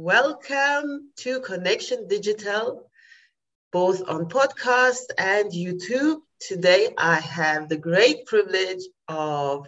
Welcome 0.00 1.10
to 1.16 1.40
Connection 1.40 2.06
Digital, 2.06 2.88
both 3.72 4.08
on 4.08 4.26
podcast 4.28 5.10
and 5.18 5.50
YouTube. 5.50 6.20
Today, 6.38 6.94
I 6.96 7.16
have 7.16 7.68
the 7.68 7.78
great 7.78 8.24
privilege 8.24 8.84
of 9.08 9.66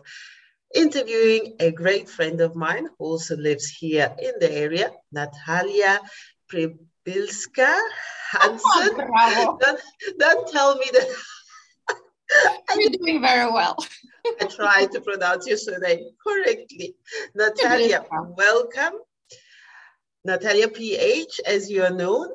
interviewing 0.73 1.57
a 1.59 1.73
great 1.73 2.09
friend 2.09 2.41
of 2.43 2.55
mine 2.55 2.87
who 2.87 3.07
also 3.07 3.37
lives 3.37 3.67
here 3.71 4.15
in 4.23 4.35
the 4.39 4.49
area, 4.49 4.93
Natalia 5.11 5.99
Pribilska 6.49 7.81
Hansen. 8.31 8.61
Oh, 8.63 9.59
don't, 9.61 9.81
don't 10.17 10.49
tell 10.53 10.77
me 10.77 10.87
that. 10.93 11.09
You're 12.79 12.91
doing 12.91 13.21
very 13.21 13.51
well. 13.51 13.77
I 14.41 14.45
try 14.45 14.87
to 14.93 15.01
pronounce 15.01 15.49
your 15.49 15.57
surname 15.57 16.09
correctly. 16.25 16.95
Natalia, 17.35 18.05
welcome. 18.37 19.01
Natalia 20.23 20.69
PH, 20.69 21.41
as 21.47 21.71
you 21.71 21.83
are 21.83 21.91
known. 21.91 22.29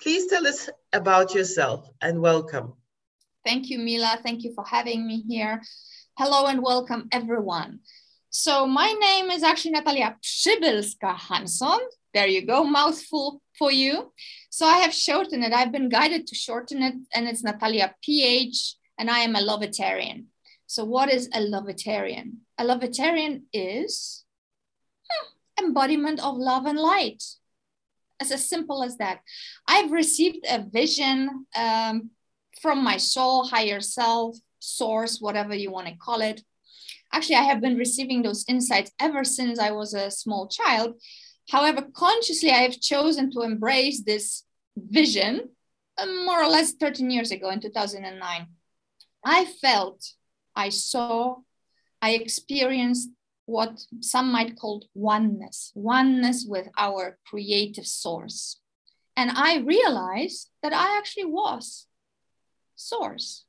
Please 0.00 0.26
tell 0.26 0.46
us 0.46 0.70
about 0.90 1.34
yourself 1.34 1.86
and 2.00 2.20
welcome. 2.20 2.72
Thank 3.44 3.68
you, 3.68 3.78
Mila. 3.78 4.18
Thank 4.22 4.42
you 4.42 4.54
for 4.54 4.64
having 4.64 5.06
me 5.06 5.22
here. 5.28 5.60
Hello 6.16 6.46
and 6.46 6.62
welcome, 6.62 7.08
everyone. 7.12 7.80
So, 8.30 8.66
my 8.66 8.90
name 8.92 9.30
is 9.30 9.42
actually 9.42 9.72
Natalia 9.72 10.16
Przybylska 10.22 11.14
Hanson. 11.14 11.78
There 12.14 12.26
you 12.26 12.46
go, 12.46 12.64
mouthful 12.64 13.42
for 13.58 13.70
you. 13.70 14.10
So, 14.48 14.64
I 14.64 14.78
have 14.78 14.94
shortened 14.94 15.44
it. 15.44 15.52
I've 15.52 15.72
been 15.72 15.90
guided 15.90 16.26
to 16.28 16.34
shorten 16.34 16.82
it, 16.82 16.94
and 17.14 17.28
it's 17.28 17.44
Natalia 17.44 17.94
PH, 18.02 18.76
and 18.98 19.10
I 19.10 19.18
am 19.18 19.36
a 19.36 19.40
Lovetarian. 19.40 20.24
So, 20.66 20.86
what 20.86 21.12
is 21.12 21.28
a 21.34 21.40
Lovetarian? 21.40 22.36
A 22.56 22.64
Lovetarian 22.64 23.42
is 23.52 24.23
embodiment 25.64 26.22
of 26.22 26.36
love 26.36 26.66
and 26.66 26.78
light. 26.78 27.22
As, 28.20 28.30
as 28.30 28.48
simple 28.48 28.82
as 28.82 28.96
that. 28.98 29.20
I've 29.66 29.90
received 29.90 30.44
a 30.48 30.62
vision 30.62 31.46
um, 31.58 32.10
from 32.62 32.84
my 32.84 32.96
soul, 32.96 33.48
higher 33.48 33.80
self, 33.80 34.36
source, 34.60 35.20
whatever 35.20 35.54
you 35.54 35.70
want 35.70 35.88
to 35.88 35.96
call 35.96 36.20
it. 36.20 36.42
Actually, 37.12 37.36
I 37.36 37.42
have 37.42 37.60
been 37.60 37.76
receiving 37.76 38.22
those 38.22 38.44
insights 38.48 38.90
ever 39.00 39.24
since 39.24 39.58
I 39.58 39.70
was 39.70 39.94
a 39.94 40.10
small 40.10 40.48
child. 40.48 40.94
However, 41.50 41.82
consciously, 41.94 42.50
I 42.50 42.62
have 42.62 42.80
chosen 42.80 43.30
to 43.32 43.42
embrace 43.42 44.02
this 44.02 44.44
vision 44.76 45.50
uh, 45.98 46.06
more 46.06 46.42
or 46.42 46.48
less 46.48 46.72
13 46.72 47.10
years 47.10 47.30
ago 47.30 47.50
in 47.50 47.60
2009. 47.60 48.46
I 49.24 49.44
felt, 49.60 50.04
I 50.56 50.70
saw, 50.70 51.36
I 52.02 52.12
experienced 52.12 53.10
what 53.46 53.84
some 54.00 54.32
might 54.32 54.56
call 54.58 54.86
oneness, 54.94 55.72
oneness 55.74 56.46
with 56.48 56.68
our 56.78 57.18
creative 57.26 57.86
source. 57.86 58.60
And 59.16 59.30
I 59.30 59.58
realized 59.58 60.50
that 60.62 60.72
I 60.72 60.96
actually 60.96 61.26
was 61.26 61.86
source. 62.74 63.44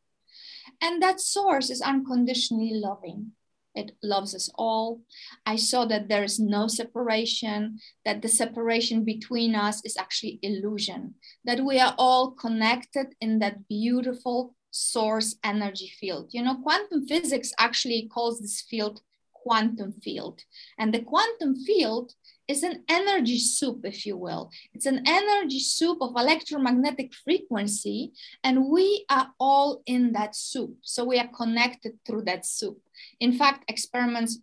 And 0.82 1.02
that 1.02 1.20
source 1.20 1.70
is 1.70 1.82
unconditionally 1.82 2.74
loving. 2.74 3.32
It 3.74 3.92
loves 4.02 4.34
us 4.34 4.50
all. 4.56 5.02
I 5.46 5.58
saw 5.58 5.86
that 5.86 6.08
there 6.08 6.24
is 6.24 6.40
no 6.40 6.68
separation, 6.68 7.80
that 8.06 8.22
the 8.22 8.30
separation 8.30 9.04
between 9.04 9.54
us 9.54 9.84
is 9.84 9.98
actually 9.98 10.40
illusion, 10.42 11.16
that 11.44 11.60
we 11.60 11.80
are 11.80 11.94
all 11.98 12.32
connected 12.32 13.08
in 13.20 13.40
that 13.40 13.68
beautiful 13.68 14.56
source 14.72 15.36
energy 15.44 15.92
field. 16.00 16.30
You 16.32 16.44
know, 16.44 16.62
quantum 16.62 17.06
physics 17.06 17.54
actually 17.60 18.10
calls 18.14 18.40
this 18.40 18.62
field 18.62 19.02
quantum 19.46 19.92
field. 20.04 20.42
And 20.80 20.94
the 20.94 21.02
quantum 21.02 21.56
field 21.56 22.14
is 22.48 22.64
an 22.64 22.84
energy 22.90 23.40
soup, 23.40 23.82
if 23.84 24.06
you 24.06 24.18
will. 24.18 24.50
It's 24.74 24.86
an 24.86 25.02
energy 25.06 25.60
soup 25.60 25.98
of 26.02 26.12
electromagnetic 26.16 27.14
frequency, 27.14 28.12
and 28.44 28.70
we 28.70 29.06
are 29.10 29.30
all 29.40 29.82
in 29.86 30.14
that 30.14 30.36
soup. 30.36 30.78
So 30.82 31.04
we 31.06 31.20
are 31.20 31.30
connected 31.42 31.94
through 32.06 32.24
that 32.26 32.46
soup. 32.46 32.80
In 33.20 33.34
fact, 33.34 33.66
experiments 33.68 34.40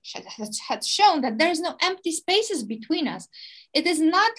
have 0.69 0.85
shown 0.85 1.21
that 1.23 1.39
there 1.39 1.51
is 1.51 1.61
no 1.61 1.77
empty 1.81 2.13
spaces 2.13 2.63
between 2.65 3.07
us. 3.09 3.29
It 3.73 3.87
is 3.87 4.01
not 4.01 4.33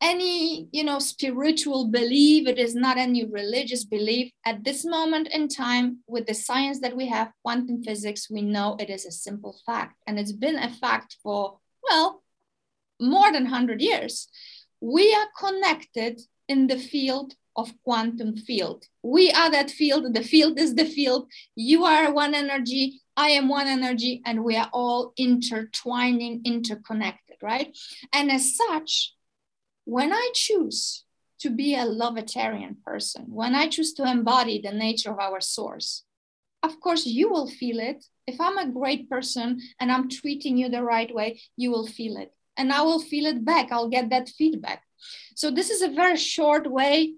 any 0.00 0.68
you 0.72 0.84
know 0.84 0.98
spiritual 0.98 1.88
belief 1.88 2.48
it 2.48 2.58
is 2.58 2.74
not 2.74 2.96
any 2.96 3.24
religious 3.24 3.84
belief. 3.84 4.32
At 4.44 4.64
this 4.64 4.84
moment 4.84 5.28
in 5.28 5.48
time 5.48 5.98
with 6.06 6.26
the 6.26 6.34
science 6.34 6.80
that 6.80 6.96
we 6.96 7.08
have 7.08 7.32
quantum 7.42 7.82
physics 7.82 8.30
we 8.30 8.42
know 8.42 8.76
it 8.78 8.90
is 8.90 9.06
a 9.06 9.10
simple 9.10 9.56
fact. 9.66 9.96
And 10.06 10.18
it's 10.18 10.32
been 10.32 10.56
a 10.56 10.70
fact 10.70 11.16
for 11.22 11.58
well 11.88 12.22
more 13.00 13.32
than 13.32 13.44
100 13.44 13.80
years. 13.80 14.28
We 14.80 15.14
are 15.14 15.28
connected 15.38 16.20
in 16.48 16.66
the 16.66 16.78
field 16.78 17.34
of 17.56 17.72
quantum 17.84 18.36
field. 18.36 18.84
We 19.02 19.30
are 19.32 19.50
that 19.50 19.70
field. 19.70 20.14
The 20.14 20.22
field 20.22 20.58
is 20.58 20.74
the 20.74 20.84
field. 20.84 21.28
You 21.56 21.84
are 21.84 22.12
one 22.12 22.34
energy. 22.34 23.00
I 23.16 23.30
am 23.30 23.48
one 23.48 23.66
energy. 23.66 24.22
And 24.24 24.44
we 24.44 24.56
are 24.56 24.70
all 24.72 25.12
intertwining 25.16 26.42
interconnected 26.44 27.30
right? 27.42 27.76
And 28.12 28.30
as 28.30 28.56
such 28.56 29.14
when 29.84 30.12
I 30.12 30.30
choose 30.34 31.04
to 31.40 31.50
be 31.50 31.74
a 31.74 31.86
Lovetarian 31.86 32.82
person, 32.84 33.26
when 33.28 33.54
I 33.54 33.68
choose 33.68 33.92
to 33.94 34.04
embody 34.04 34.60
the 34.60 34.72
nature 34.72 35.10
of 35.10 35.18
our 35.18 35.40
source, 35.40 36.04
of 36.62 36.78
course, 36.80 37.06
you 37.06 37.30
will 37.30 37.48
feel 37.48 37.80
it. 37.80 38.04
If 38.26 38.40
I'm 38.40 38.58
a 38.58 38.70
great 38.70 39.08
person 39.08 39.60
and 39.80 39.90
I'm 39.90 40.08
treating 40.08 40.58
you 40.58 40.68
the 40.68 40.82
right 40.82 41.12
way, 41.14 41.40
you 41.56 41.70
will 41.70 41.86
feel 41.86 42.18
it. 42.18 42.32
And 42.56 42.72
I 42.72 42.82
will 42.82 43.00
feel 43.00 43.26
it 43.26 43.44
back. 43.44 43.72
I'll 43.72 43.88
get 43.88 44.10
that 44.10 44.28
feedback. 44.28 44.82
So, 45.34 45.50
this 45.50 45.70
is 45.70 45.80
a 45.80 45.88
very 45.88 46.18
short 46.18 46.70
way 46.70 47.14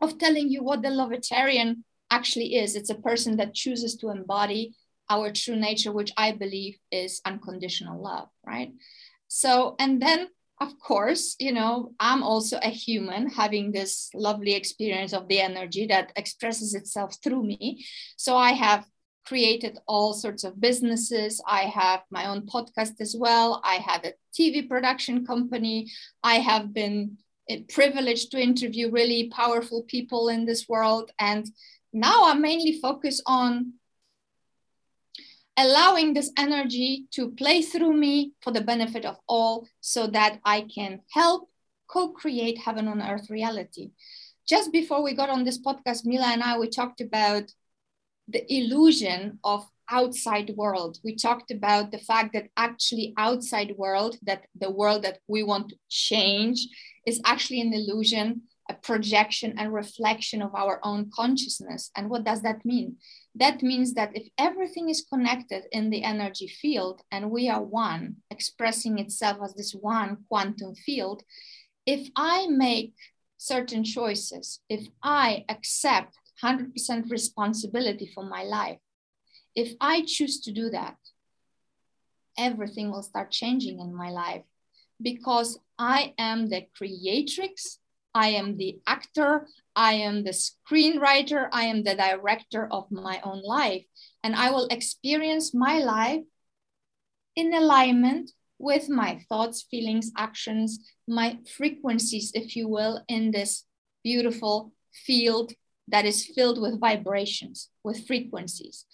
of 0.00 0.18
telling 0.18 0.48
you 0.48 0.62
what 0.62 0.82
the 0.82 0.90
Lovetarian 0.90 1.82
actually 2.10 2.54
is. 2.54 2.76
It's 2.76 2.90
a 2.90 2.94
person 2.94 3.36
that 3.38 3.54
chooses 3.54 3.96
to 3.96 4.10
embody 4.10 4.76
our 5.10 5.32
true 5.32 5.56
nature, 5.56 5.90
which 5.90 6.12
I 6.16 6.32
believe 6.32 6.78
is 6.92 7.20
unconditional 7.24 8.00
love, 8.00 8.28
right? 8.46 8.72
So, 9.26 9.74
and 9.80 10.00
then 10.00 10.28
of 10.60 10.78
course, 10.80 11.36
you 11.38 11.52
know, 11.52 11.92
I'm 12.00 12.22
also 12.22 12.58
a 12.62 12.68
human 12.68 13.28
having 13.30 13.70
this 13.70 14.10
lovely 14.14 14.54
experience 14.54 15.12
of 15.12 15.28
the 15.28 15.40
energy 15.40 15.86
that 15.86 16.12
expresses 16.16 16.74
itself 16.74 17.16
through 17.22 17.44
me. 17.44 17.84
So 18.16 18.36
I 18.36 18.52
have 18.52 18.84
created 19.24 19.78
all 19.86 20.14
sorts 20.14 20.42
of 20.42 20.60
businesses. 20.60 21.40
I 21.46 21.62
have 21.62 22.00
my 22.10 22.26
own 22.26 22.46
podcast 22.46 23.00
as 23.00 23.14
well. 23.16 23.60
I 23.62 23.74
had 23.74 24.06
a 24.06 24.14
TV 24.36 24.66
production 24.66 25.24
company. 25.24 25.90
I 26.24 26.36
have 26.36 26.72
been 26.72 27.18
eh, 27.48 27.60
privileged 27.68 28.30
to 28.32 28.40
interview 28.40 28.90
really 28.90 29.28
powerful 29.28 29.82
people 29.82 30.28
in 30.28 30.44
this 30.46 30.68
world. 30.68 31.12
And 31.20 31.46
now 31.92 32.30
I'm 32.30 32.40
mainly 32.40 32.80
focused 32.80 33.22
on 33.26 33.74
allowing 35.58 36.14
this 36.14 36.30
energy 36.38 37.06
to 37.10 37.32
play 37.32 37.60
through 37.60 37.92
me 37.92 38.32
for 38.40 38.52
the 38.52 38.60
benefit 38.60 39.04
of 39.04 39.16
all 39.28 39.66
so 39.80 40.06
that 40.06 40.38
I 40.44 40.62
can 40.72 41.00
help 41.12 41.50
co 41.88 42.10
create 42.10 42.58
heaven 42.58 42.86
on 42.86 43.02
earth 43.02 43.28
reality. 43.28 43.90
Just 44.46 44.72
before 44.72 45.02
we 45.02 45.14
got 45.14 45.28
on 45.28 45.44
this 45.44 45.60
podcast, 45.60 46.06
Mila 46.06 46.26
and 46.26 46.42
I, 46.42 46.56
we 46.58 46.68
talked 46.68 47.00
about 47.00 47.52
the 48.28 48.44
illusion 48.48 49.40
of 49.42 49.66
outside 49.90 50.54
world 50.56 50.98
we 51.02 51.14
talked 51.16 51.50
about 51.50 51.90
the 51.90 51.98
fact 51.98 52.34
that 52.34 52.48
actually 52.58 53.14
outside 53.16 53.74
world 53.78 54.16
that 54.22 54.44
the 54.60 54.70
world 54.70 55.02
that 55.02 55.18
we 55.28 55.42
want 55.42 55.70
to 55.70 55.76
change 55.88 56.68
is 57.06 57.20
actually 57.24 57.60
an 57.62 57.72
illusion 57.72 58.42
a 58.68 58.74
projection 58.74 59.54
and 59.58 59.72
reflection 59.72 60.42
of 60.42 60.54
our 60.54 60.80
own 60.82 61.10
consciousness. 61.14 61.90
And 61.96 62.10
what 62.10 62.24
does 62.24 62.42
that 62.42 62.64
mean? 62.64 62.96
That 63.34 63.62
means 63.62 63.94
that 63.94 64.14
if 64.14 64.28
everything 64.36 64.90
is 64.90 65.06
connected 65.10 65.64
in 65.72 65.90
the 65.90 66.04
energy 66.04 66.48
field 66.48 67.02
and 67.10 67.30
we 67.30 67.48
are 67.48 67.62
one, 67.62 68.16
expressing 68.30 68.98
itself 68.98 69.38
as 69.42 69.54
this 69.54 69.72
one 69.72 70.18
quantum 70.28 70.74
field, 70.74 71.22
if 71.86 72.08
I 72.16 72.46
make 72.48 72.94
certain 73.38 73.84
choices, 73.84 74.60
if 74.68 74.88
I 75.02 75.44
accept 75.48 76.16
100% 76.42 77.10
responsibility 77.10 78.10
for 78.14 78.24
my 78.24 78.42
life, 78.42 78.78
if 79.54 79.74
I 79.80 80.02
choose 80.06 80.40
to 80.42 80.52
do 80.52 80.68
that, 80.70 80.96
everything 82.36 82.90
will 82.90 83.02
start 83.02 83.30
changing 83.30 83.80
in 83.80 83.94
my 83.94 84.10
life 84.10 84.44
because 85.00 85.58
I 85.78 86.14
am 86.18 86.48
the 86.48 86.66
creatrix 86.76 87.78
I 88.14 88.28
am 88.30 88.56
the 88.56 88.78
actor, 88.86 89.46
I 89.76 89.94
am 89.94 90.24
the 90.24 90.30
screenwriter, 90.32 91.48
I 91.52 91.64
am 91.64 91.82
the 91.82 91.94
director 91.94 92.66
of 92.70 92.90
my 92.90 93.20
own 93.22 93.42
life. 93.42 93.84
And 94.24 94.34
I 94.34 94.50
will 94.50 94.66
experience 94.70 95.54
my 95.54 95.78
life 95.78 96.24
in 97.36 97.54
alignment 97.54 98.32
with 98.58 98.88
my 98.88 99.20
thoughts, 99.28 99.62
feelings, 99.70 100.10
actions, 100.16 100.80
my 101.06 101.38
frequencies, 101.56 102.32
if 102.34 102.56
you 102.56 102.66
will, 102.68 103.04
in 103.08 103.30
this 103.30 103.64
beautiful 104.02 104.72
field 104.92 105.52
that 105.86 106.04
is 106.04 106.26
filled 106.26 106.60
with 106.60 106.80
vibrations, 106.80 107.70
with 107.84 108.06
frequencies. 108.06 108.84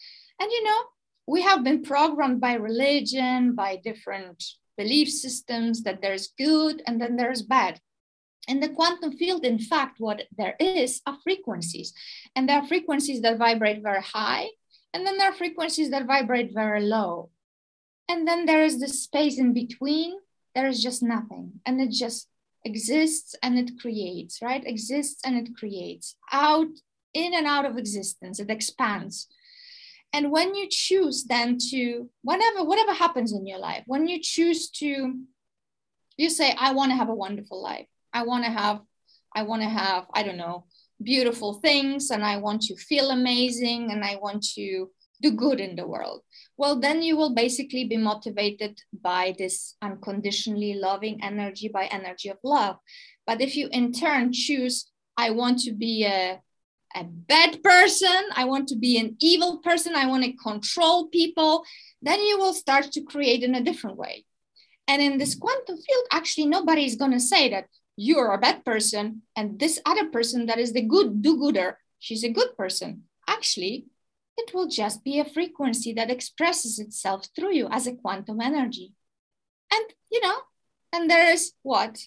And 0.41 0.51
you 0.51 0.65
know, 0.65 0.81
we 1.27 1.43
have 1.43 1.65
been 1.65 1.83
programmed 1.83 2.41
by 2.41 2.55
religion, 2.55 3.55
by 3.55 3.77
different 3.77 4.45
belief 4.77 5.09
systems 5.09 5.83
that 5.85 6.03
there's 6.03 6.35
good 6.37 6.83
and 6.87 7.01
then 7.01 7.17
there's 7.17 7.43
bad. 7.43 7.81
In 8.47 8.61
the 8.61 8.69
quantum 8.69 9.13
field, 9.13 9.45
in 9.45 9.59
fact, 9.59 10.01
what 10.01 10.23
there 10.37 10.55
is 10.61 11.01
are 11.07 11.19
frequencies. 11.23 11.95
And 12.37 12.49
there 12.49 12.59
are 12.59 12.67
frequencies 12.67 13.23
that 13.23 13.39
vibrate 13.39 13.83
very 13.83 14.03
high, 14.03 14.49
and 14.93 15.07
then 15.07 15.19
there 15.19 15.31
are 15.31 15.35
frequencies 15.35 15.91
that 15.91 16.07
vibrate 16.07 16.53
very 16.55 16.83
low. 16.83 17.31
And 18.09 18.29
then 18.29 18.47
there 18.47 18.63
is 18.63 18.81
the 18.81 18.89
space 18.89 19.39
in 19.39 19.53
between. 19.53 20.15
There 20.55 20.67
is 20.67 20.83
just 20.83 21.03
nothing. 21.03 21.61
And 21.67 21.81
it 21.81 21.91
just 21.91 22.29
exists 22.65 23.35
and 23.43 23.59
it 23.59 23.81
creates, 23.81 24.41
right? 24.41 24.65
Exists 24.65 25.21
and 25.25 25.37
it 25.37 25.57
creates 25.57 26.17
out, 26.33 26.69
in 27.13 27.35
and 27.35 27.47
out 27.47 27.65
of 27.65 27.77
existence. 27.77 28.39
It 28.39 28.51
expands. 28.51 29.27
And 30.13 30.31
when 30.31 30.55
you 30.55 30.69
choose 30.71 31.25
then 31.25 31.59
to, 31.71 32.09
whatever, 32.23 32.63
whatever 32.63 32.93
happens 32.93 33.33
in 33.33 33.47
your 33.47 33.59
life, 33.59 33.83
when 33.87 34.07
you 34.07 34.21
choose 34.21 34.71
to, 34.71 35.19
you 36.17 36.31
say, 36.31 36.55
I 36.57 36.73
want 36.73 36.93
to 36.93 36.97
have 36.97 37.09
a 37.09 37.15
wonderful 37.15 37.61
life. 37.61 37.87
I 38.15 38.23
want 38.23 38.45
to 38.45 38.51
have, 38.51 38.81
I 39.35 39.43
want 39.43 39.63
to 39.63 39.69
have, 39.69 40.07
I 40.15 40.23
don't 40.23 40.39
know, 40.39 40.65
beautiful 41.03 41.55
things 41.55 42.11
and 42.11 42.25
I 42.25 42.37
want 42.39 42.63
to 42.63 42.77
feel 42.77 43.11
amazing 43.11 43.91
and 43.91 44.05
I 44.05 44.17
want 44.17 44.45
to 44.55 44.91
do 45.21 45.33
good 45.33 45.61
in 45.61 45.77
the 45.77 45.87
world. 45.87 46.23
Well, 46.57 46.79
then 46.81 47.03
you 47.03 47.17
will 47.17 47.35
basically 47.35 47.85
be 47.85 47.97
motivated 47.97 48.81
by 48.93 49.35
this 49.37 49.77
unconditionally 49.83 50.75
loving 50.75 51.23
energy, 51.23 51.69
by 51.69 51.87
energy 51.87 52.29
of 52.29 52.39
love. 52.45 52.77
But 53.27 53.41
if 53.41 53.57
you 53.57 53.69
in 53.73 53.93
turn 53.93 54.33
choose, 54.33 54.87
I 55.17 55.31
want 55.31 55.59
to 55.61 55.73
be 55.73 56.05
a, 56.05 56.41
a 56.95 57.05
bad 57.05 57.63
person, 57.63 58.23
I 58.37 58.45
want 58.45 58.69
to 58.69 58.77
be 58.77 58.99
an 58.99 59.17
evil 59.21 59.59
person, 59.59 59.95
I 59.97 60.07
want 60.07 60.25
to 60.25 60.33
control 60.33 61.09
people, 61.09 61.65
then 62.03 62.21
you 62.21 62.39
will 62.39 62.55
start 62.55 62.93
to 62.93 63.03
create 63.03 63.43
in 63.43 63.55
a 63.55 63.63
different 63.63 63.97
way. 63.97 64.25
And 64.87 65.01
in 65.01 65.19
this 65.19 65.35
quantum 65.35 65.77
field, 65.77 66.07
actually, 66.13 66.47
nobody 66.47 66.85
is 66.85 66.97
going 66.97 67.13
to 67.13 67.21
say 67.21 67.49
that, 67.51 67.67
you're 67.97 68.33
a 68.33 68.39
bad 68.39 68.65
person 68.65 69.23
and 69.37 69.59
this 69.59 69.81
other 69.87 70.07
person 70.11 70.47
that 70.47 70.59
is 70.59 70.73
the 70.73 70.83
good 70.83 71.23
do-gooder 71.23 71.79
she's 71.99 72.25
a 72.25 72.29
good 72.29 72.57
person. 72.57 73.05
Actually 73.29 73.87
it 74.37 74.53
will 74.53 74.67
just 74.67 75.05
be 75.05 75.21
a 75.21 75.25
frequency 75.25 75.93
that 75.93 76.11
expresses 76.11 76.79
itself 76.79 77.27
through 77.37 77.55
you 77.55 77.69
as 77.71 77.87
a 77.87 77.95
quantum 77.95 78.41
energy. 78.41 78.93
And 79.73 79.87
you 80.11 80.21
know 80.21 80.39
and 80.93 81.11
there 81.11 81.33
is 81.33 81.53
what? 81.63 81.99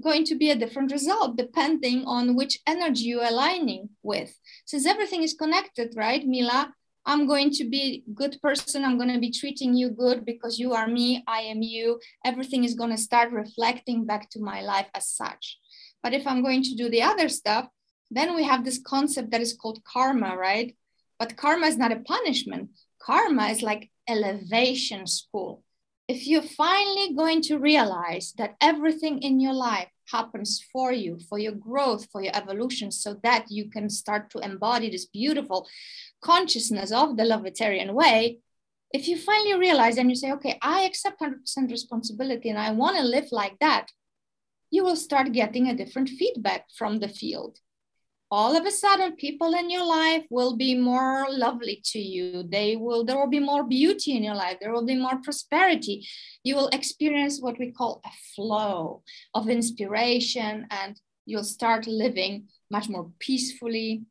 Going 0.00 0.24
to 0.26 0.34
be 0.34 0.50
a 0.50 0.56
different 0.56 0.92
result 0.92 1.36
depending 1.36 2.04
on 2.06 2.36
which 2.36 2.58
energy 2.66 3.04
you're 3.04 3.24
aligning 3.24 3.90
with. 4.02 4.36
Since 4.64 4.86
everything 4.86 5.22
is 5.22 5.34
connected 5.34 5.94
right 5.96 6.26
mila 6.26 6.72
I'm 7.06 7.26
going 7.26 7.50
to 7.52 7.64
be 7.64 8.04
good 8.14 8.38
person. 8.42 8.84
I'm 8.84 8.98
going 8.98 9.12
to 9.12 9.18
be 9.18 9.30
treating 9.30 9.74
you 9.74 9.90
good 9.90 10.24
because 10.24 10.58
you 10.58 10.74
are 10.74 10.86
me, 10.86 11.24
I 11.26 11.40
am 11.40 11.62
you. 11.62 11.98
Everything 12.24 12.64
is 12.64 12.74
going 12.74 12.90
to 12.90 12.98
start 12.98 13.32
reflecting 13.32 14.04
back 14.04 14.28
to 14.30 14.40
my 14.40 14.60
life 14.60 14.88
as 14.94 15.08
such. 15.08 15.58
But 16.02 16.12
if 16.12 16.26
I'm 16.26 16.42
going 16.42 16.62
to 16.62 16.74
do 16.74 16.88
the 16.90 17.02
other 17.02 17.28
stuff, 17.28 17.68
then 18.10 18.34
we 18.34 18.44
have 18.44 18.64
this 18.64 18.80
concept 18.84 19.30
that 19.30 19.40
is 19.40 19.54
called 19.54 19.82
karma, 19.84 20.36
right? 20.36 20.76
But 21.18 21.36
karma 21.36 21.66
is 21.66 21.76
not 21.76 21.92
a 21.92 22.00
punishment. 22.00 22.70
Karma 23.00 23.48
is 23.48 23.62
like 23.62 23.90
elevation 24.08 25.06
school. 25.06 25.62
If 26.08 26.26
you're 26.26 26.42
finally 26.42 27.14
going 27.14 27.40
to 27.42 27.58
realize 27.58 28.34
that 28.36 28.56
everything 28.60 29.22
in 29.22 29.38
your 29.38 29.52
life 29.54 29.88
happens 30.12 30.62
for 30.72 30.92
you, 30.92 31.18
for 31.28 31.38
your 31.38 31.52
growth, 31.52 32.08
for 32.10 32.22
your 32.22 32.36
evolution, 32.36 32.90
so 32.90 33.14
that 33.22 33.50
you 33.50 33.70
can 33.70 33.88
start 33.88 34.30
to 34.30 34.38
embody 34.38 34.90
this 34.90 35.06
beautiful 35.06 35.68
consciousness 36.22 36.92
of 36.92 37.16
the 37.16 37.24
Lovetarian 37.24 37.92
way, 37.92 38.38
if 38.92 39.06
you 39.06 39.16
finally 39.16 39.58
realize 39.58 39.96
and 39.98 40.10
you 40.10 40.16
say, 40.16 40.32
okay, 40.32 40.58
I 40.60 40.82
accept 40.82 41.20
100% 41.20 41.70
responsibility 41.70 42.50
and 42.50 42.58
I 42.58 42.72
want 42.72 42.96
to 42.96 43.02
live 43.02 43.28
like 43.30 43.58
that, 43.60 43.86
you 44.70 44.84
will 44.84 44.96
start 44.96 45.32
getting 45.32 45.68
a 45.68 45.76
different 45.76 46.08
feedback 46.08 46.66
from 46.76 46.98
the 46.98 47.08
field. 47.08 47.58
All 48.30 48.56
of 48.56 48.64
a 48.64 48.70
sudden, 48.70 49.16
people 49.16 49.54
in 49.54 49.70
your 49.70 49.84
life 49.84 50.24
will 50.30 50.56
be 50.56 50.76
more 50.76 51.26
lovely 51.30 51.80
to 51.86 51.98
you. 51.98 52.44
They 52.44 52.76
will, 52.76 53.04
there 53.04 53.18
will 53.18 53.28
be 53.28 53.40
more 53.40 53.64
beauty 53.64 54.16
in 54.16 54.22
your 54.22 54.36
life. 54.36 54.58
There 54.60 54.72
will 54.72 54.86
be 54.86 54.94
more 54.94 55.20
prosperity. 55.22 56.06
You 56.44 56.54
will 56.54 56.68
experience 56.68 57.40
what 57.40 57.58
we 57.58 57.72
call 57.72 58.00
a 58.04 58.10
flow 58.36 59.02
of 59.34 59.48
inspiration 59.48 60.66
and 60.70 61.00
you'll 61.26 61.44
start 61.44 61.86
living 61.86 62.46
much 62.70 62.88
more 62.88 63.10
peacefully, 63.18 64.04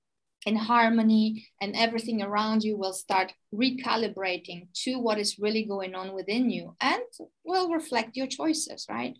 in 0.45 0.55
harmony 0.55 1.47
and 1.61 1.75
everything 1.75 2.21
around 2.21 2.63
you 2.63 2.77
will 2.77 2.93
start 2.93 3.33
recalibrating 3.53 4.67
to 4.73 4.97
what 4.97 5.19
is 5.19 5.37
really 5.39 5.63
going 5.63 5.95
on 5.95 6.13
within 6.13 6.49
you 6.49 6.75
and 6.79 7.01
will 7.43 7.69
reflect 7.69 8.15
your 8.15 8.27
choices, 8.27 8.85
right? 8.89 9.17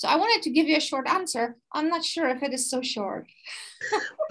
So 0.00 0.08
I 0.08 0.16
wanted 0.16 0.42
to 0.44 0.50
give 0.50 0.66
you 0.66 0.78
a 0.78 0.80
short 0.80 1.06
answer. 1.06 1.56
I'm 1.70 1.90
not 1.90 2.02
sure 2.02 2.26
if 2.30 2.42
it 2.42 2.54
is 2.54 2.70
so 2.70 2.80
short. 2.80 3.26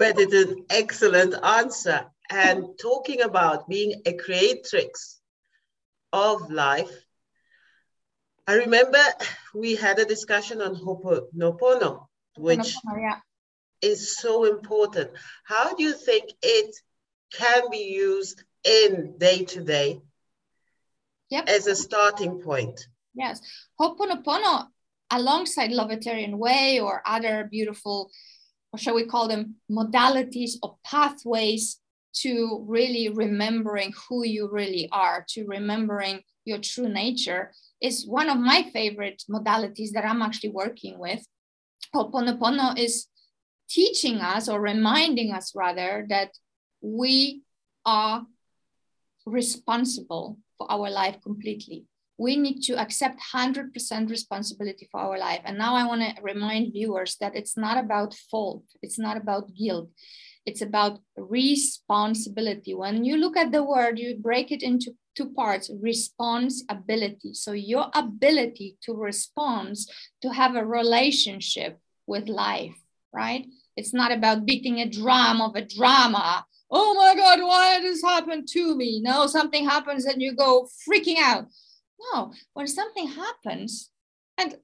but 0.00 0.18
it's 0.18 0.34
an 0.34 0.64
excellent 0.68 1.32
answer. 1.44 2.06
And 2.28 2.64
talking 2.82 3.20
about 3.20 3.68
being 3.68 4.02
a 4.04 4.14
creatrix 4.14 5.20
of 6.12 6.50
life, 6.50 6.90
I 8.48 8.54
remember 8.54 8.98
we 9.54 9.76
had 9.76 10.00
a 10.00 10.04
discussion 10.04 10.60
on 10.60 10.74
Ho'oponopono, 10.74 12.08
which 12.36 12.74
yeah 12.98 13.20
is 13.80 14.16
so 14.16 14.44
important. 14.46 15.10
How 15.44 15.76
do 15.76 15.84
you 15.84 15.92
think 15.92 16.32
it 16.42 16.74
can 17.32 17.70
be 17.70 17.94
used 17.94 18.42
in 18.64 19.14
day 19.18 19.44
to 19.44 19.62
day 19.62 20.00
as 21.46 21.68
a 21.68 21.76
starting 21.76 22.40
point? 22.40 22.88
Yes. 23.14 23.40
Ho'oponopono, 23.80 24.66
alongside 25.10 25.70
Lovetarian 25.70 26.36
Way 26.36 26.80
or 26.80 27.02
other 27.06 27.48
beautiful, 27.50 28.10
or 28.72 28.78
shall 28.78 28.94
we 28.94 29.06
call 29.06 29.28
them 29.28 29.56
modalities 29.70 30.52
or 30.62 30.76
pathways 30.84 31.80
to 32.12 32.64
really 32.68 33.08
remembering 33.08 33.92
who 34.08 34.24
you 34.24 34.48
really 34.50 34.88
are, 34.92 35.24
to 35.30 35.44
remembering 35.46 36.20
your 36.44 36.58
true 36.58 36.88
nature, 36.88 37.52
is 37.80 38.06
one 38.06 38.28
of 38.28 38.38
my 38.38 38.68
favorite 38.72 39.22
modalities 39.30 39.92
that 39.92 40.04
I'm 40.04 40.22
actually 40.22 40.50
working 40.50 40.98
with. 40.98 41.24
Ho'oponopono 41.94 42.78
is 42.78 43.06
teaching 43.68 44.18
us 44.18 44.48
or 44.48 44.60
reminding 44.60 45.32
us 45.32 45.52
rather 45.54 46.06
that 46.08 46.30
we 46.80 47.42
are 47.86 48.26
responsible 49.26 50.38
for 50.58 50.70
our 50.70 50.90
life 50.90 51.16
completely. 51.22 51.86
We 52.20 52.36
need 52.36 52.60
to 52.68 52.74
accept 52.78 53.18
100% 53.32 54.10
responsibility 54.10 54.86
for 54.92 55.00
our 55.00 55.18
life. 55.18 55.40
And 55.46 55.56
now 55.56 55.74
I 55.74 55.86
want 55.86 56.02
to 56.02 56.22
remind 56.22 56.74
viewers 56.74 57.16
that 57.18 57.34
it's 57.34 57.56
not 57.56 57.82
about 57.82 58.12
fault, 58.30 58.64
it's 58.82 58.98
not 58.98 59.16
about 59.16 59.54
guilt, 59.54 59.88
it's 60.44 60.60
about 60.60 60.98
responsibility. 61.16 62.74
When 62.74 63.06
you 63.06 63.16
look 63.16 63.38
at 63.38 63.52
the 63.52 63.64
word, 63.64 63.98
you 63.98 64.16
break 64.16 64.52
it 64.52 64.62
into 64.62 64.94
two 65.16 65.30
parts 65.30 65.70
responsibility. 65.80 67.32
So, 67.32 67.52
your 67.52 67.86
ability 67.94 68.76
to 68.82 68.92
respond, 68.92 69.78
to 70.20 70.28
have 70.28 70.56
a 70.56 70.66
relationship 70.80 71.78
with 72.06 72.28
life, 72.28 72.76
right? 73.14 73.46
It's 73.78 73.94
not 73.94 74.12
about 74.12 74.44
beating 74.44 74.80
a 74.80 74.90
drum 74.90 75.40
of 75.40 75.56
a 75.56 75.64
drama. 75.64 76.44
Oh 76.70 76.92
my 76.92 77.14
God, 77.16 77.40
why 77.40 77.80
this 77.80 78.02
happen 78.02 78.44
to 78.50 78.76
me? 78.76 79.00
No, 79.00 79.26
something 79.26 79.64
happens 79.64 80.04
and 80.04 80.20
you 80.20 80.34
go 80.36 80.68
freaking 80.86 81.16
out. 81.18 81.46
No, 82.12 82.32
when 82.54 82.66
something 82.66 83.08
happens, 83.08 83.90
and 84.38 84.56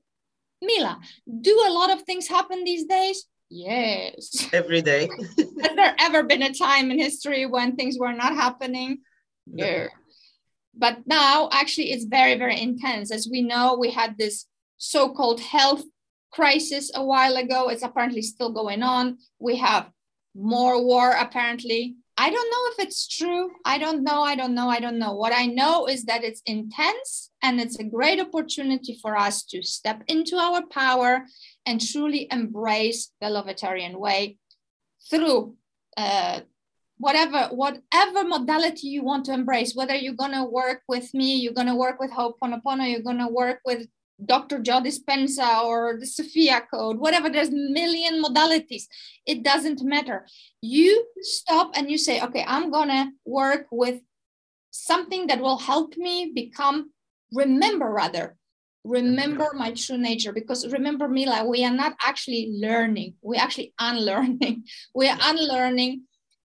Mila, 0.62 1.00
do 1.40 1.64
a 1.66 1.72
lot 1.72 1.90
of 1.90 2.02
things 2.02 2.28
happen 2.28 2.64
these 2.64 2.84
days? 2.84 3.26
Yes. 3.48 4.48
Every 4.52 4.82
day. 4.82 5.08
Has 5.38 5.76
there 5.76 5.94
ever 5.98 6.22
been 6.22 6.42
a 6.42 6.52
time 6.52 6.90
in 6.90 6.98
history 6.98 7.46
when 7.46 7.76
things 7.76 7.96
were 7.98 8.12
not 8.12 8.34
happening? 8.34 8.98
No. 9.46 9.64
Yeah. 9.64 9.88
But 10.74 11.06
now, 11.06 11.48
actually, 11.52 11.92
it's 11.92 12.04
very, 12.04 12.36
very 12.36 12.60
intense. 12.60 13.10
As 13.10 13.28
we 13.30 13.42
know, 13.42 13.76
we 13.78 13.90
had 13.90 14.18
this 14.18 14.46
so 14.76 15.10
called 15.10 15.40
health 15.40 15.84
crisis 16.32 16.90
a 16.94 17.04
while 17.04 17.36
ago. 17.36 17.68
It's 17.68 17.82
apparently 17.82 18.22
still 18.22 18.50
going 18.50 18.82
on. 18.82 19.18
We 19.38 19.56
have 19.56 19.90
more 20.34 20.82
war, 20.84 21.12
apparently. 21.12 21.96
I 22.18 22.30
don't 22.30 22.50
know 22.50 22.72
if 22.72 22.86
it's 22.86 23.06
true. 23.06 23.50
I 23.64 23.76
don't 23.76 24.02
know. 24.02 24.22
I 24.22 24.36
don't 24.36 24.54
know. 24.54 24.68
I 24.70 24.80
don't 24.80 24.98
know. 24.98 25.12
What 25.12 25.34
I 25.34 25.46
know 25.46 25.86
is 25.86 26.04
that 26.04 26.24
it's 26.24 26.40
intense 26.46 27.30
and 27.42 27.60
it's 27.60 27.78
a 27.78 27.84
great 27.84 28.18
opportunity 28.20 28.98
for 29.02 29.16
us 29.16 29.44
to 29.44 29.62
step 29.62 30.02
into 30.08 30.36
our 30.36 30.62
power 30.66 31.26
and 31.66 31.78
truly 31.78 32.26
embrace 32.30 33.12
the 33.20 33.26
Lovetarian 33.26 33.96
way 33.96 34.38
through 35.10 35.56
uh, 35.98 36.40
whatever 36.98 37.48
whatever 37.52 38.24
modality 38.24 38.88
you 38.88 39.02
want 39.02 39.26
to 39.26 39.32
embrace. 39.32 39.74
Whether 39.74 39.94
you're 39.94 40.14
gonna 40.14 40.44
work 40.44 40.82
with 40.88 41.12
me, 41.12 41.36
you're 41.36 41.52
gonna 41.52 41.76
work 41.76 42.00
with 42.00 42.10
Ho'oponopono, 42.12 42.90
you're 42.90 43.02
gonna 43.02 43.30
work 43.30 43.60
with 43.66 43.86
Dr. 44.24 44.60
Joe 44.60 44.80
Dispenza 44.80 45.62
or 45.62 45.98
the 45.98 46.06
Sophia 46.06 46.62
Code, 46.70 46.98
whatever, 46.98 47.28
there's 47.28 47.50
million 47.50 48.22
modalities. 48.22 48.84
It 49.26 49.42
doesn't 49.42 49.82
matter. 49.82 50.26
You 50.62 51.06
stop 51.20 51.72
and 51.74 51.90
you 51.90 51.98
say, 51.98 52.22
okay, 52.22 52.44
I'm 52.46 52.70
gonna 52.70 53.12
work 53.24 53.66
with 53.70 54.00
something 54.70 55.26
that 55.26 55.40
will 55.40 55.58
help 55.58 55.96
me 55.96 56.32
become, 56.34 56.92
remember 57.32 57.90
rather, 57.90 58.36
remember 58.86 59.50
my 59.54 59.72
true 59.72 59.98
nature 59.98 60.32
because 60.32 60.66
remember 60.68 61.08
mila 61.08 61.44
we 61.44 61.64
are 61.64 61.74
not 61.74 61.94
actually 62.00 62.52
learning 62.52 63.14
we're 63.20 63.40
actually 63.40 63.74
unlearning 63.80 64.62
we're 64.94 65.16
unlearning 65.22 66.02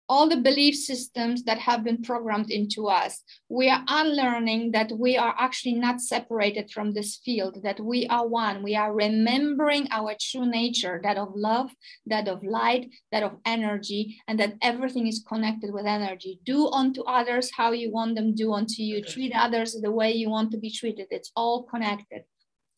all 0.08 0.30
the 0.30 0.38
belief 0.38 0.76
systems 0.76 1.44
that 1.44 1.58
have 1.58 1.84
been 1.84 2.02
programmed 2.02 2.52
into 2.52 2.88
us. 2.88 3.24
We 3.50 3.70
are 3.70 3.84
unlearning 3.88 4.72
that 4.72 4.92
we 4.92 5.18
are 5.18 5.34
actually 5.38 5.76
not 5.76 6.02
separated 6.02 6.72
from 6.72 6.94
this 6.94 7.18
field, 7.18 7.60
that 7.64 7.80
we 7.80 8.06
are 8.08 8.28
one. 8.28 8.62
We 8.62 8.76
are 8.76 8.94
remembering 8.94 9.88
our 9.92 10.16
true 10.20 10.46
nature, 10.46 11.00
that 11.04 11.18
of 11.18 11.30
love, 11.36 11.72
that 12.06 12.28
of 12.28 12.44
light, 12.44 12.92
that 13.12 13.24
of 13.24 13.38
energy, 13.46 14.22
and 14.28 14.40
that 14.40 14.56
everything 14.62 15.08
is 15.08 15.24
connected 15.28 15.74
with 15.74 15.86
energy. 15.86 16.40
Do 16.46 16.70
unto 16.70 17.02
others 17.04 17.52
how 17.56 17.72
you 17.72 17.92
want 17.92 18.16
them 18.16 18.36
do 18.36 18.54
unto 18.54 18.82
you. 18.82 19.02
Treat 19.04 19.34
others 19.36 19.76
the 19.82 19.92
way 19.92 20.12
you 20.12 20.30
want 20.30 20.52
to 20.52 20.58
be 20.58 20.70
treated. 20.72 21.08
It's 21.10 21.32
all 21.36 21.64
connected. 21.64 22.24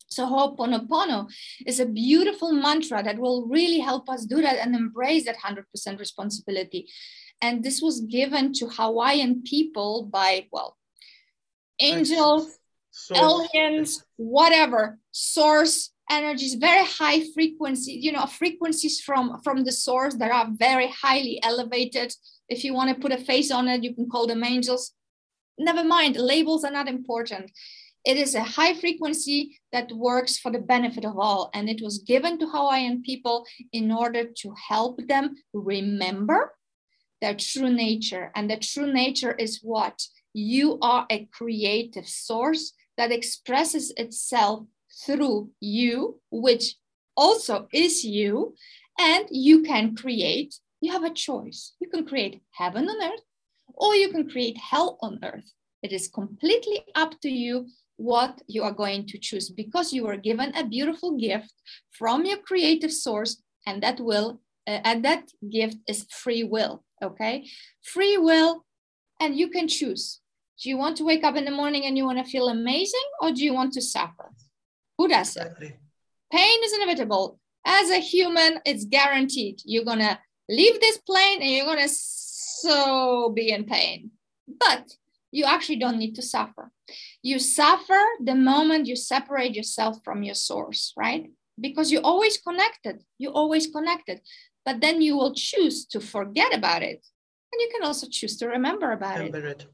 So 0.08 0.26
Ho'oponopono 0.26 1.30
is 1.66 1.80
a 1.80 1.86
beautiful 1.86 2.52
mantra 2.52 3.02
that 3.02 3.18
will 3.18 3.46
really 3.46 3.78
help 3.78 4.08
us 4.08 4.24
do 4.24 4.40
that 4.40 4.56
and 4.56 4.74
embrace 4.74 5.26
that 5.26 5.36
100% 5.36 5.98
responsibility. 5.98 6.88
And 7.40 7.62
this 7.62 7.80
was 7.80 8.00
given 8.00 8.52
to 8.54 8.66
Hawaiian 8.66 9.42
people 9.42 10.08
by, 10.10 10.46
well, 10.50 10.76
angels, 11.78 12.58
source. 12.90 13.48
aliens, 13.54 14.04
whatever, 14.16 14.98
source 15.12 15.90
energies, 16.10 16.54
very 16.54 16.86
high 16.86 17.22
frequency, 17.34 17.92
you 17.92 18.10
know, 18.10 18.24
frequencies 18.26 19.00
from, 19.00 19.40
from 19.44 19.62
the 19.62 19.72
source 19.72 20.14
that 20.14 20.32
are 20.32 20.48
very 20.52 20.88
highly 20.88 21.38
elevated. 21.42 22.12
If 22.48 22.64
you 22.64 22.72
want 22.72 22.94
to 22.94 23.00
put 23.00 23.12
a 23.12 23.22
face 23.22 23.50
on 23.50 23.68
it, 23.68 23.84
you 23.84 23.94
can 23.94 24.08
call 24.08 24.26
them 24.26 24.42
angels. 24.42 24.92
Never 25.58 25.84
mind, 25.84 26.16
labels 26.16 26.64
are 26.64 26.70
not 26.70 26.88
important 26.88 27.50
it 28.04 28.16
is 28.16 28.34
a 28.34 28.42
high 28.42 28.74
frequency 28.74 29.58
that 29.72 29.92
works 29.92 30.38
for 30.38 30.50
the 30.50 30.58
benefit 30.58 31.04
of 31.04 31.18
all. 31.18 31.50
And 31.54 31.68
it 31.68 31.80
was 31.82 31.98
given 31.98 32.38
to 32.38 32.46
Hawaiian 32.46 33.02
people 33.02 33.44
in 33.72 33.90
order 33.90 34.24
to 34.24 34.54
help 34.68 35.06
them 35.06 35.36
remember 35.52 36.54
their 37.20 37.34
true 37.34 37.70
nature. 37.70 38.30
And 38.34 38.50
the 38.50 38.56
true 38.56 38.92
nature 38.92 39.32
is 39.32 39.60
what? 39.62 40.00
You 40.32 40.78
are 40.80 41.06
a 41.10 41.26
creative 41.32 42.08
source 42.08 42.72
that 42.96 43.12
expresses 43.12 43.92
itself 43.96 44.64
through 45.04 45.50
you, 45.60 46.20
which 46.30 46.76
also 47.16 47.68
is 47.72 48.04
you. 48.04 48.54
And 48.98 49.26
you 49.30 49.62
can 49.62 49.94
create, 49.96 50.54
you 50.80 50.92
have 50.92 51.04
a 51.04 51.12
choice. 51.12 51.74
You 51.80 51.88
can 51.88 52.06
create 52.06 52.42
heaven 52.52 52.88
on 52.88 53.12
earth, 53.12 53.22
or 53.74 53.94
you 53.94 54.08
can 54.08 54.28
create 54.28 54.56
hell 54.56 54.98
on 55.02 55.18
earth. 55.22 55.52
It 55.82 55.92
is 55.92 56.08
completely 56.08 56.84
up 56.94 57.20
to 57.20 57.28
you 57.28 57.68
what 57.98 58.40
you 58.46 58.62
are 58.62 58.72
going 58.72 59.04
to 59.06 59.18
choose 59.18 59.50
because 59.50 59.92
you 59.92 60.04
were 60.04 60.16
given 60.16 60.54
a 60.54 60.64
beautiful 60.64 61.18
gift 61.18 61.52
from 61.90 62.24
your 62.24 62.38
creative 62.38 62.92
source 62.92 63.42
and 63.66 63.82
that 63.82 64.00
will 64.00 64.40
uh, 64.66 64.80
and 64.84 65.04
that 65.04 65.28
gift 65.50 65.76
is 65.86 66.06
free 66.10 66.44
will 66.44 66.82
okay? 67.02 67.46
Free 67.82 68.16
will 68.16 68.64
and 69.20 69.36
you 69.36 69.48
can 69.48 69.68
choose. 69.68 70.20
Do 70.62 70.68
you 70.68 70.76
want 70.76 70.96
to 70.98 71.04
wake 71.04 71.24
up 71.24 71.36
in 71.36 71.44
the 71.44 71.50
morning 71.50 71.84
and 71.84 71.96
you 71.96 72.04
want 72.04 72.24
to 72.24 72.30
feel 72.30 72.48
amazing 72.48 73.08
or 73.20 73.32
do 73.32 73.44
you 73.44 73.54
want 73.54 73.72
to 73.74 73.82
suffer? 73.82 74.32
Who 74.96 75.08
does 75.08 75.36
it? 75.36 75.52
Pain 76.32 76.64
is 76.64 76.72
inevitable. 76.74 77.38
As 77.64 77.90
a 77.90 77.98
human 77.98 78.60
it's 78.64 78.84
guaranteed. 78.84 79.60
You're 79.64 79.84
going 79.84 80.00
to 80.00 80.18
leave 80.48 80.80
this 80.80 80.98
plane 80.98 81.42
and 81.42 81.50
you're 81.50 81.66
going 81.66 81.86
to 81.86 81.88
so 81.92 83.30
be 83.34 83.50
in 83.50 83.64
pain. 83.64 84.10
But 84.46 84.92
you 85.30 85.44
actually 85.44 85.76
don't 85.76 85.98
need 85.98 86.14
to 86.14 86.22
suffer. 86.22 86.70
You 87.22 87.38
suffer 87.38 88.00
the 88.22 88.34
moment 88.34 88.86
you 88.86 88.96
separate 88.96 89.54
yourself 89.54 89.98
from 90.04 90.22
your 90.22 90.34
source, 90.34 90.92
right? 90.96 91.30
Because 91.60 91.90
you're 91.92 92.04
always 92.04 92.38
connected. 92.38 93.02
You're 93.18 93.32
always 93.32 93.66
connected. 93.66 94.20
But 94.64 94.80
then 94.80 95.02
you 95.02 95.16
will 95.16 95.34
choose 95.34 95.86
to 95.86 96.00
forget 96.00 96.54
about 96.54 96.82
it. 96.82 97.04
And 97.52 97.60
you 97.60 97.70
can 97.72 97.86
also 97.86 98.06
choose 98.10 98.36
to 98.38 98.48
remember 98.48 98.92
about 98.92 99.18
remember 99.18 99.46
it. 99.46 99.62
it. 99.62 99.66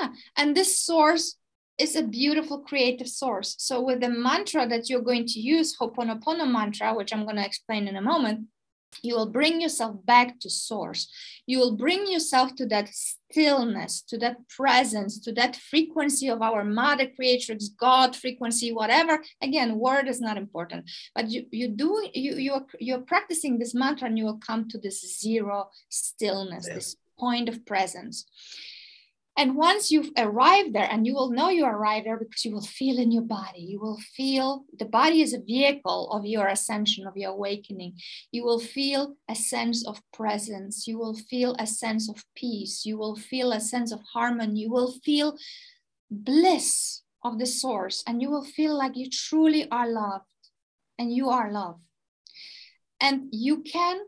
Yeah. 0.00 0.08
And 0.36 0.56
this 0.56 0.80
source 0.80 1.36
is 1.78 1.94
a 1.94 2.02
beautiful 2.02 2.60
creative 2.60 3.08
source. 3.08 3.54
So 3.58 3.80
with 3.80 4.00
the 4.00 4.08
mantra 4.08 4.66
that 4.68 4.88
you're 4.88 5.00
going 5.00 5.26
to 5.26 5.40
use, 5.40 5.76
Ho'oponopono 5.76 6.50
mantra, 6.50 6.94
which 6.94 7.12
I'm 7.12 7.24
going 7.24 7.36
to 7.36 7.46
explain 7.46 7.86
in 7.88 7.96
a 7.96 8.02
moment, 8.02 8.46
you 9.02 9.14
will 9.14 9.30
bring 9.30 9.60
yourself 9.60 10.04
back 10.04 10.40
to 10.40 10.50
source. 10.50 11.08
You 11.46 11.58
will 11.58 11.76
bring 11.76 12.10
yourself 12.10 12.54
to 12.56 12.66
that 12.66 12.88
stillness 12.88 14.02
to 14.02 14.16
that 14.18 14.48
presence 14.48 15.18
to 15.20 15.32
that 15.32 15.54
frequency 15.54 16.28
of 16.28 16.40
our 16.40 16.64
mother 16.64 17.06
creatrix 17.14 17.68
god 17.68 18.16
frequency 18.16 18.72
whatever. 18.72 19.22
Again 19.42 19.78
word 19.78 20.08
is 20.08 20.20
not 20.20 20.36
important 20.36 20.90
but 21.14 21.30
you 21.30 21.46
you 21.50 21.68
do 21.68 22.08
you 22.14 22.36
you're 22.36 22.66
you're 22.80 23.00
practicing 23.00 23.58
this 23.58 23.74
mantra 23.74 24.08
and 24.08 24.18
you 24.18 24.24
will 24.24 24.38
come 24.38 24.68
to 24.68 24.78
this 24.78 25.20
zero 25.20 25.68
stillness 25.90 26.66
yeah. 26.66 26.74
this 26.74 26.96
point 27.18 27.48
of 27.48 27.66
presence 27.66 28.24
and 29.38 29.54
once 29.54 29.92
you've 29.92 30.10
arrived 30.18 30.74
there, 30.74 30.88
and 30.90 31.06
you 31.06 31.14
will 31.14 31.30
know 31.30 31.48
you 31.48 31.64
arrived 31.64 32.06
there 32.06 32.18
because 32.18 32.44
you 32.44 32.52
will 32.52 32.66
feel 32.66 32.98
in 32.98 33.12
your 33.12 33.22
body, 33.22 33.60
you 33.60 33.78
will 33.78 34.00
feel 34.16 34.64
the 34.76 34.84
body 34.84 35.22
is 35.22 35.32
a 35.32 35.38
vehicle 35.38 36.10
of 36.10 36.26
your 36.26 36.48
ascension, 36.48 37.06
of 37.06 37.16
your 37.16 37.30
awakening. 37.30 37.94
You 38.32 38.44
will 38.44 38.58
feel 38.58 39.14
a 39.30 39.36
sense 39.36 39.86
of 39.86 40.02
presence. 40.12 40.88
You 40.88 40.98
will 40.98 41.14
feel 41.14 41.54
a 41.60 41.68
sense 41.68 42.10
of 42.10 42.24
peace. 42.34 42.84
You 42.84 42.98
will 42.98 43.14
feel 43.14 43.52
a 43.52 43.60
sense 43.60 43.92
of 43.92 44.00
harmony. 44.12 44.62
You 44.62 44.72
will 44.72 44.94
feel 45.04 45.38
bliss 46.10 47.02
of 47.22 47.38
the 47.38 47.46
source, 47.46 48.02
and 48.08 48.20
you 48.20 48.30
will 48.30 48.44
feel 48.44 48.76
like 48.76 48.96
you 48.96 49.08
truly 49.08 49.70
are 49.70 49.88
loved 49.88 50.24
and 50.98 51.14
you 51.14 51.28
are 51.30 51.52
love. 51.52 51.78
And 53.00 53.28
you 53.30 53.62
can 53.62 54.00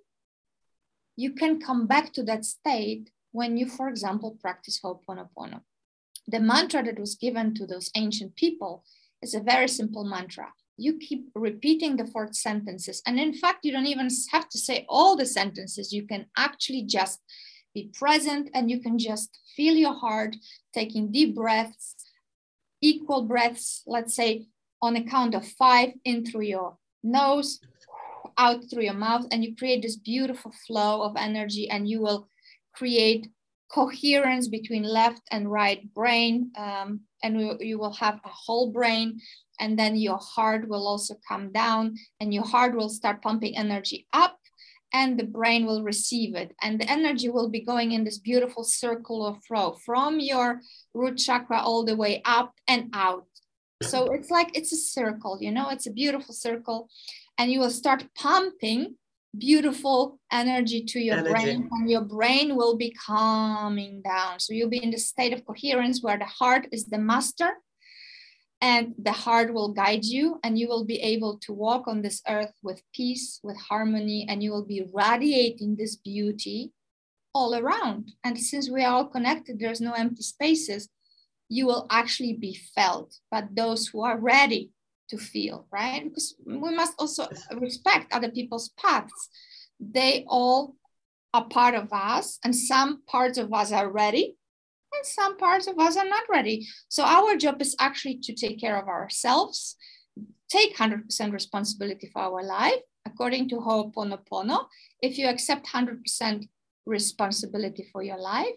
you 1.15 1.35
can 1.35 1.61
come 1.61 1.87
back 1.87 2.13
to 2.15 2.25
that 2.25 2.45
state 2.45 3.11
when 3.33 3.57
you, 3.57 3.67
for 3.67 3.89
example, 3.89 4.37
practice 4.41 4.81
Ho'oponopono. 4.83 5.61
The 6.27 6.41
mantra 6.41 6.83
that 6.85 6.99
was 6.99 7.15
given 7.15 7.55
to 7.55 7.67
those 7.67 7.91
ancient 7.97 8.37
people 8.37 8.85
is 9.23 9.35
a 9.35 9.41
very 9.41 9.69
simple 9.69 10.05
mantra. 10.05 10.53
You 10.77 10.99
keep 10.99 11.29
repeating 11.35 11.97
the 11.97 12.07
four 12.07 12.33
sentences. 12.33 13.03
And 13.07 13.19
in 13.19 13.35
fact, 13.35 13.65
you 13.65 13.73
don't 13.73 13.87
even 13.87 14.09
have 14.33 14.49
to 14.49 14.59
say 14.59 14.87
all 14.89 15.17
the 15.17 15.27
sentences. 15.27 15.93
You 15.93 16.07
can 16.07 16.27
actually 16.37 16.83
just 16.83 17.21
be 17.75 17.91
present 17.93 18.51
and 18.55 18.71
you 18.71 18.81
can 18.81 18.99
just 18.99 19.39
feel 19.57 19.75
your 19.75 19.95
heart 19.95 20.37
taking 20.75 21.13
deep 21.13 21.35
breaths, 21.35 21.97
equal 22.81 23.23
breaths, 23.23 23.83
let's 23.87 24.15
say 24.15 24.47
on 24.83 24.97
a 24.97 25.05
count 25.05 25.35
of 25.35 25.47
five 25.47 25.91
in 26.05 26.25
through 26.25 26.43
your 26.43 26.79
nose, 27.03 27.61
out 28.39 28.63
through 28.71 28.85
your 28.85 28.95
mouth, 28.95 29.27
and 29.31 29.45
you 29.45 29.55
create 29.55 29.83
this 29.83 29.97
beautiful 29.97 30.53
flow 30.67 31.03
of 31.03 31.17
energy 31.17 31.69
and 31.69 31.89
you 31.89 32.01
will 32.01 32.29
create 32.75 33.29
coherence 33.73 34.49
between 34.49 34.83
left 34.83 35.23
and 35.31 35.51
right 35.51 35.93
brain 35.95 36.51
um, 36.57 37.01
and 37.23 37.41
you 37.61 37.79
will 37.79 37.93
have 37.93 38.17
a 38.25 38.29
whole 38.29 38.73
brain 38.73 39.21
and 39.61 39.79
then 39.79 39.95
your 39.97 40.19
heart 40.19 40.69
will 40.69 40.89
also 40.89 41.15
come 41.29 41.53
down 41.53 41.95
and 42.21 42.35
your 42.35 42.45
heart 42.45 42.75
will 42.75 42.89
start 42.89 43.23
pumping 43.23 43.57
energy 43.57 44.07
up 44.13 44.37
and 44.93 45.19
the 45.19 45.25
brain 45.25 45.67
will 45.67 45.83
receive 45.85 46.35
it. 46.35 46.53
And 46.63 46.81
the 46.81 46.91
energy 46.91 47.29
will 47.29 47.49
be 47.49 47.61
going 47.61 47.93
in 47.93 48.03
this 48.03 48.19
beautiful 48.19 48.65
circle 48.65 49.25
of 49.25 49.43
flow 49.45 49.77
from 49.85 50.19
your 50.19 50.61
root 50.95 51.19
chakra 51.19 51.61
all 51.61 51.85
the 51.85 51.95
way 51.95 52.23
up 52.25 52.55
and 52.67 52.91
out. 52.93 53.27
So 53.83 54.13
it's 54.13 54.31
like 54.31 54.51
it's 54.55 54.73
a 54.73 54.77
circle 54.77 55.39
you 55.41 55.51
know 55.51 55.71
it's 55.71 55.87
a 55.87 55.91
beautiful 55.91 56.35
circle 56.35 56.91
and 57.39 57.51
you 57.51 57.61
will 57.61 57.71
start 57.71 58.05
pumping 58.15 58.97
beautiful 59.37 60.19
energy 60.33 60.85
to 60.85 60.99
your 60.99 61.19
energy. 61.19 61.33
brain 61.33 61.69
and 61.71 61.91
your 61.91 62.01
brain 62.01 62.57
will 62.57 62.77
be 62.77 62.91
calming 62.91 64.03
down 64.03 64.41
so 64.41 64.53
you'll 64.53 64.69
be 64.69 64.83
in 64.83 64.91
the 64.91 64.99
state 64.99 65.33
of 65.33 65.45
coherence 65.47 66.03
where 66.03 66.19
the 66.19 66.25
heart 66.25 66.67
is 66.73 66.87
the 66.87 66.99
master 66.99 67.53
and 68.61 68.93
the 68.99 69.13
heart 69.13 69.55
will 69.55 69.73
guide 69.73 70.05
you 70.05 70.39
and 70.43 70.59
you 70.59 70.69
will 70.69 70.85
be 70.85 71.01
able 71.01 71.39
to 71.39 71.53
walk 71.53 71.87
on 71.87 72.03
this 72.03 72.21
earth 72.29 72.53
with 72.63 72.83
peace 72.93 73.39
with 73.45 73.57
harmony 73.57 74.27
and 74.29 74.43
you 74.43 74.51
will 74.51 74.67
be 74.67 74.85
radiating 74.93 75.77
this 75.77 75.95
beauty 75.97 76.73
all 77.33 77.55
around 77.55 78.11
and 78.25 78.37
since 78.39 78.69
we 78.69 78.83
are 78.83 78.93
all 78.93 79.07
connected 79.07 79.61
there's 79.61 79.81
no 79.81 79.93
empty 79.93 80.23
spaces 80.23 80.89
you 81.49 81.67
will 81.67 81.87
actually 81.89 82.33
be 82.33 82.59
felt 82.75 83.21
but 83.31 83.45
those 83.55 83.87
who 83.87 84.03
are 84.03 84.19
ready 84.19 84.71
to 85.11 85.19
feel, 85.19 85.67
right? 85.71 86.05
Because 86.05 86.35
we 86.47 86.75
must 86.75 86.95
also 86.99 87.29
respect 87.59 88.13
other 88.13 88.31
people's 88.31 88.71
paths. 88.71 89.29
They 89.79 90.25
all 90.27 90.77
are 91.35 91.47
part 91.47 91.75
of 91.75 91.93
us, 91.93 92.39
and 92.45 92.55
some 92.55 93.03
parts 93.07 93.39
of 93.39 93.53
us 93.53 93.73
are 93.73 93.91
ready, 93.91 94.37
and 94.93 95.07
some 95.07 95.37
parts 95.37 95.67
of 95.67 95.79
us 95.79 95.97
are 95.97 96.09
not 96.09 96.25
ready. 96.29 96.67
So 96.89 97.05
our 97.05 97.37
job 97.37 97.61
is 97.63 97.77
actually 97.79 98.19
to 98.23 98.35
take 98.35 98.61
care 98.61 98.77
of 98.81 98.89
ourselves, 98.89 99.77
take 100.51 100.77
100% 100.77 101.33
responsibility 101.33 102.11
for 102.13 102.23
our 102.23 102.43
life, 102.43 102.81
according 103.07 103.49
to 103.51 103.57
Ho'oponopono. 103.57 104.67
If 105.01 105.19
you 105.19 105.29
accept 105.29 105.67
100% 105.67 106.49
responsibility 106.87 107.89
for 107.93 108.03
your 108.03 108.19
life, 108.19 108.57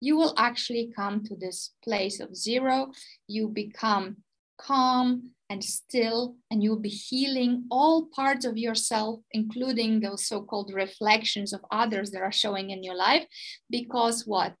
you 0.00 0.16
will 0.16 0.34
actually 0.36 0.92
come 0.94 1.24
to 1.24 1.36
this 1.36 1.70
place 1.84 2.20
of 2.20 2.36
zero. 2.36 2.92
You 3.28 3.48
become 3.48 4.16
calm 4.60 5.30
and 5.52 5.62
still, 5.62 6.36
and 6.50 6.62
you'll 6.62 6.80
be 6.80 6.88
healing 6.88 7.66
all 7.70 8.06
parts 8.06 8.46
of 8.46 8.56
yourself, 8.56 9.20
including 9.32 10.00
those 10.00 10.26
so 10.26 10.40
called 10.40 10.72
reflections 10.72 11.52
of 11.52 11.60
others 11.70 12.10
that 12.12 12.22
are 12.22 12.32
showing 12.32 12.70
in 12.70 12.82
your 12.82 12.94
life. 12.96 13.26
Because 13.68 14.26
what? 14.26 14.54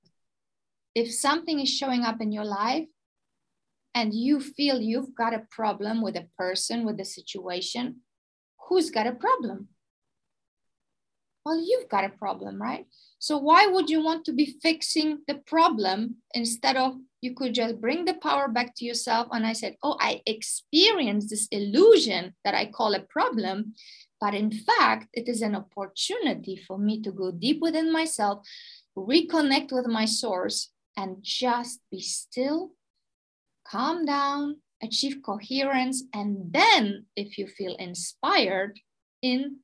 If 0.94 1.10
something 1.10 1.60
is 1.60 1.70
showing 1.70 2.02
up 2.02 2.20
in 2.20 2.30
your 2.30 2.44
life 2.44 2.88
and 3.94 4.12
you 4.12 4.38
feel 4.38 4.82
you've 4.82 5.14
got 5.14 5.32
a 5.32 5.46
problem 5.50 6.02
with 6.02 6.14
a 6.14 6.28
person, 6.36 6.84
with 6.84 7.00
a 7.00 7.06
situation, 7.06 8.02
who's 8.68 8.90
got 8.90 9.06
a 9.06 9.14
problem? 9.14 9.68
Well, 11.46 11.58
you've 11.58 11.88
got 11.88 12.04
a 12.04 12.10
problem, 12.10 12.60
right? 12.60 12.84
So 13.18 13.38
why 13.38 13.66
would 13.66 13.88
you 13.88 14.04
want 14.04 14.26
to 14.26 14.32
be 14.34 14.58
fixing 14.60 15.20
the 15.26 15.36
problem 15.36 16.16
instead 16.34 16.76
of 16.76 16.96
you 17.22 17.34
could 17.34 17.54
just 17.54 17.80
bring 17.80 18.04
the 18.04 18.14
power 18.14 18.48
back 18.48 18.74
to 18.76 18.84
yourself? 18.84 19.28
And 19.30 19.46
I 19.46 19.54
said, 19.54 19.76
oh, 19.82 19.96
I 19.98 20.20
experienced 20.26 21.30
this 21.30 21.48
illusion 21.50 22.34
that 22.44 22.54
I 22.54 22.66
call 22.66 22.94
a 22.94 23.00
problem, 23.00 23.74
but 24.20 24.34
in 24.34 24.50
fact, 24.50 25.08
it 25.14 25.28
is 25.28 25.40
an 25.40 25.54
opportunity 25.54 26.56
for 26.56 26.76
me 26.76 27.00
to 27.02 27.12
go 27.12 27.30
deep 27.30 27.60
within 27.60 27.90
myself, 27.92 28.46
reconnect 28.96 29.72
with 29.72 29.86
my 29.86 30.04
source, 30.04 30.70
and 30.96 31.16
just 31.22 31.80
be 31.90 32.00
still, 32.00 32.72
calm 33.66 34.04
down, 34.04 34.56
achieve 34.82 35.22
coherence, 35.24 36.04
and 36.12 36.52
then 36.52 37.06
if 37.16 37.38
you 37.38 37.46
feel 37.46 37.76
inspired, 37.76 38.78
in 39.22 39.58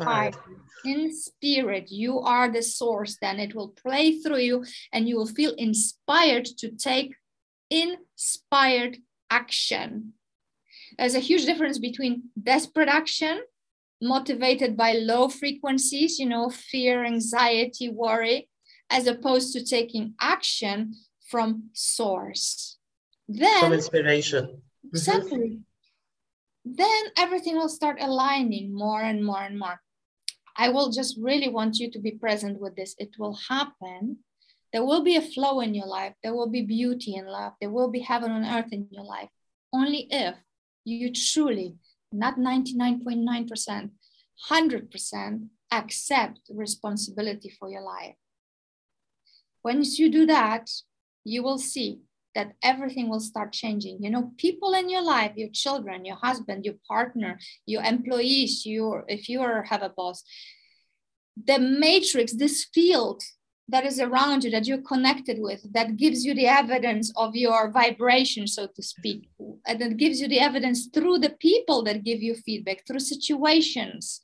inspired. 0.00 0.36
In 0.84 1.12
spirit, 1.12 1.90
you 1.90 2.20
are 2.20 2.50
the 2.50 2.62
source, 2.62 3.16
then 3.20 3.38
it 3.38 3.54
will 3.54 3.68
play 3.68 4.20
through 4.20 4.38
you 4.38 4.64
and 4.92 5.08
you 5.08 5.16
will 5.16 5.26
feel 5.26 5.52
inspired 5.52 6.46
to 6.58 6.70
take 6.70 7.14
inspired 7.70 8.98
action. 9.30 10.14
There's 10.98 11.14
a 11.14 11.20
huge 11.20 11.44
difference 11.44 11.78
between 11.78 12.30
desperate 12.40 12.88
action, 12.88 13.40
motivated 14.02 14.76
by 14.76 14.92
low 14.92 15.28
frequencies, 15.28 16.18
you 16.18 16.26
know, 16.26 16.50
fear, 16.50 17.04
anxiety, 17.04 17.90
worry, 17.90 18.48
as 18.88 19.06
opposed 19.06 19.52
to 19.52 19.64
taking 19.64 20.14
action 20.20 20.94
from 21.28 21.70
source. 21.72 22.78
Then, 23.28 23.60
from 23.60 23.72
inspiration. 23.72 24.62
Mm-hmm. 24.94 25.60
Then 26.64 27.02
everything 27.16 27.56
will 27.56 27.68
start 27.68 27.98
aligning 28.00 28.74
more 28.74 29.02
and 29.02 29.24
more 29.24 29.42
and 29.42 29.58
more. 29.58 29.80
I 30.56 30.68
will 30.68 30.90
just 30.90 31.16
really 31.20 31.48
want 31.48 31.78
you 31.78 31.90
to 31.90 31.98
be 31.98 32.10
present 32.12 32.60
with 32.60 32.76
this. 32.76 32.94
It 32.98 33.18
will 33.18 33.38
happen. 33.48 34.18
There 34.72 34.84
will 34.84 35.02
be 35.02 35.16
a 35.16 35.22
flow 35.22 35.60
in 35.60 35.74
your 35.74 35.86
life. 35.86 36.14
There 36.22 36.34
will 36.34 36.48
be 36.48 36.62
beauty 36.62 37.14
in 37.16 37.26
love. 37.26 37.54
There 37.60 37.70
will 37.70 37.90
be 37.90 38.00
heaven 38.00 38.30
on 38.30 38.44
earth 38.44 38.72
in 38.72 38.86
your 38.90 39.04
life. 39.04 39.30
Only 39.72 40.06
if 40.10 40.36
you 40.84 41.12
truly, 41.12 41.76
not 42.12 42.36
99.9%, 42.36 43.90
100% 44.50 45.48
accept 45.72 46.40
responsibility 46.50 47.48
for 47.58 47.68
your 47.68 47.82
life. 47.82 48.16
Once 49.64 49.98
you 49.98 50.10
do 50.10 50.26
that, 50.26 50.70
you 51.24 51.42
will 51.42 51.58
see 51.58 52.00
that 52.34 52.52
everything 52.62 53.08
will 53.08 53.20
start 53.20 53.52
changing. 53.52 53.98
You 54.00 54.10
know, 54.10 54.32
people 54.36 54.74
in 54.74 54.88
your 54.88 55.02
life, 55.02 55.32
your 55.36 55.50
children, 55.52 56.04
your 56.04 56.16
husband, 56.16 56.64
your 56.64 56.76
partner, 56.86 57.38
your 57.66 57.82
employees, 57.82 58.64
your 58.64 59.04
if 59.08 59.28
you 59.28 59.40
are 59.40 59.62
have 59.64 59.82
a 59.82 59.88
boss, 59.88 60.22
the 61.36 61.58
matrix, 61.58 62.34
this 62.34 62.66
field 62.72 63.22
that 63.70 63.86
is 63.86 64.00
around 64.00 64.42
you 64.44 64.50
that 64.50 64.66
you're 64.66 64.82
connected 64.82 65.38
with 65.40 65.60
that 65.72 65.96
gives 65.96 66.24
you 66.24 66.34
the 66.34 66.46
evidence 66.46 67.12
of 67.16 67.36
your 67.36 67.70
vibration 67.70 68.46
so 68.46 68.66
to 68.66 68.82
speak 68.82 69.28
and 69.66 69.80
it 69.80 69.96
gives 69.96 70.20
you 70.20 70.26
the 70.26 70.40
evidence 70.40 70.88
through 70.92 71.18
the 71.18 71.30
people 71.38 71.82
that 71.84 72.02
give 72.02 72.20
you 72.20 72.34
feedback 72.34 72.84
through 72.86 72.98
situations 72.98 74.22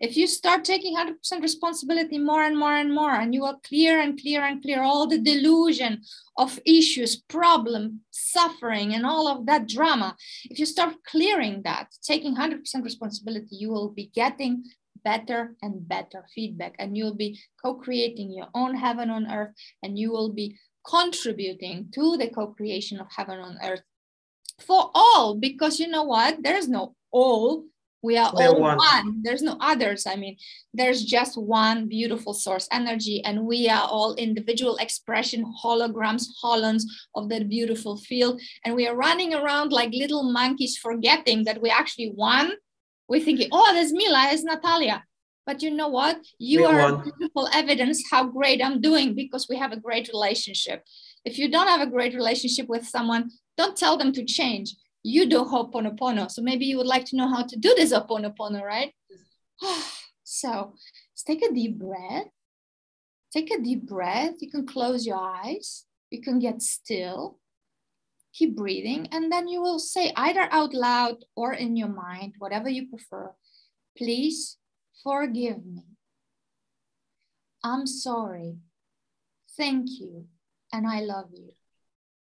if 0.00 0.16
you 0.16 0.26
start 0.26 0.64
taking 0.64 0.96
100% 0.96 1.42
responsibility 1.42 2.18
more 2.18 2.42
and 2.42 2.58
more 2.58 2.74
and 2.74 2.94
more, 2.94 3.14
and 3.14 3.34
you 3.34 3.40
will 3.42 3.60
clear 3.66 4.00
and 4.00 4.20
clear 4.20 4.44
and 4.44 4.62
clear 4.62 4.82
all 4.82 5.06
the 5.06 5.18
delusion 5.18 6.02
of 6.36 6.58
issues, 6.66 7.16
problem, 7.16 8.00
suffering, 8.10 8.94
and 8.94 9.06
all 9.06 9.28
of 9.28 9.46
that 9.46 9.68
drama, 9.68 10.16
if 10.44 10.58
you 10.58 10.66
start 10.66 10.94
clearing 11.04 11.62
that, 11.62 11.88
taking 12.02 12.36
100% 12.36 12.60
responsibility, 12.82 13.56
you 13.56 13.70
will 13.70 13.90
be 13.90 14.10
getting 14.14 14.64
better 15.04 15.54
and 15.62 15.86
better 15.88 16.24
feedback, 16.34 16.74
and 16.78 16.96
you'll 16.96 17.14
be 17.14 17.38
co 17.62 17.74
creating 17.74 18.32
your 18.32 18.48
own 18.54 18.74
heaven 18.74 19.10
on 19.10 19.30
earth, 19.30 19.54
and 19.82 19.98
you 19.98 20.10
will 20.10 20.32
be 20.32 20.58
contributing 20.86 21.88
to 21.92 22.16
the 22.16 22.28
co 22.28 22.48
creation 22.48 23.00
of 23.00 23.06
heaven 23.16 23.38
on 23.38 23.58
earth 23.62 23.82
for 24.60 24.90
all, 24.94 25.34
because 25.34 25.78
you 25.78 25.86
know 25.86 26.04
what? 26.04 26.42
There's 26.42 26.68
no 26.68 26.94
all 27.10 27.64
we 28.06 28.16
are 28.16 28.30
all 28.32 28.60
one. 28.60 28.78
one. 28.78 29.20
There's 29.24 29.42
no 29.42 29.56
others. 29.60 30.06
I 30.06 30.14
mean, 30.14 30.36
there's 30.72 31.02
just 31.02 31.36
one 31.36 31.88
beautiful 31.88 32.34
source 32.34 32.68
energy, 32.70 33.20
and 33.24 33.44
we 33.44 33.68
are 33.68 33.86
all 33.96 34.14
individual 34.14 34.76
expression 34.76 35.44
holograms, 35.62 36.24
holons 36.42 36.82
of 37.16 37.28
that 37.30 37.48
beautiful 37.48 37.96
field. 37.96 38.40
And 38.64 38.76
we 38.76 38.86
are 38.86 38.94
running 38.94 39.34
around 39.34 39.72
like 39.72 39.90
little 39.92 40.22
monkeys, 40.22 40.76
forgetting 40.76 41.44
that 41.44 41.60
we 41.60 41.68
actually 41.68 42.10
one. 42.10 42.52
We're 43.08 43.26
thinking, 43.28 43.48
oh, 43.50 43.72
there's 43.74 43.92
Mila, 43.92 44.28
there's 44.28 44.44
Natalia. 44.44 45.04
But 45.44 45.62
you 45.62 45.70
know 45.70 45.88
what? 45.88 46.16
You 46.38 46.60
we 46.60 46.66
are 46.66 47.02
beautiful 47.02 47.48
evidence 47.52 48.02
how 48.10 48.24
great 48.26 48.64
I'm 48.64 48.80
doing 48.80 49.14
because 49.14 49.46
we 49.48 49.56
have 49.56 49.72
a 49.72 49.80
great 49.86 50.08
relationship. 50.08 50.84
If 51.24 51.38
you 51.38 51.50
don't 51.50 51.68
have 51.68 51.80
a 51.80 51.90
great 51.90 52.14
relationship 52.14 52.68
with 52.68 52.86
someone, 52.86 53.30
don't 53.56 53.76
tell 53.76 53.96
them 53.96 54.12
to 54.12 54.24
change 54.24 54.74
you 55.06 55.28
do 55.28 55.44
Ho'oponopono. 55.44 56.28
So 56.28 56.42
maybe 56.42 56.66
you 56.66 56.76
would 56.78 56.86
like 56.86 57.04
to 57.06 57.16
know 57.16 57.28
how 57.28 57.44
to 57.44 57.56
do 57.56 57.72
this 57.76 57.92
Ho'oponopono, 57.92 58.60
right? 58.62 58.92
so 60.24 60.72
let's 61.12 61.22
take 61.24 61.42
a 61.44 61.54
deep 61.54 61.78
breath. 61.78 62.26
Take 63.32 63.52
a 63.52 63.62
deep 63.62 63.86
breath. 63.86 64.34
You 64.40 64.50
can 64.50 64.66
close 64.66 65.06
your 65.06 65.18
eyes. 65.18 65.84
You 66.10 66.20
can 66.20 66.40
get 66.40 66.60
still. 66.60 67.38
Keep 68.34 68.56
breathing. 68.56 69.06
And 69.12 69.30
then 69.30 69.46
you 69.46 69.62
will 69.62 69.78
say 69.78 70.12
either 70.16 70.48
out 70.50 70.74
loud 70.74 71.24
or 71.36 71.52
in 71.54 71.76
your 71.76 71.88
mind, 71.88 72.34
whatever 72.38 72.68
you 72.68 72.88
prefer, 72.88 73.32
please 73.96 74.58
forgive 75.04 75.64
me. 75.64 75.84
I'm 77.62 77.86
sorry. 77.86 78.56
Thank 79.56 80.00
you. 80.00 80.26
And 80.72 80.86
I 80.86 81.00
love 81.00 81.30
you. 81.32 81.52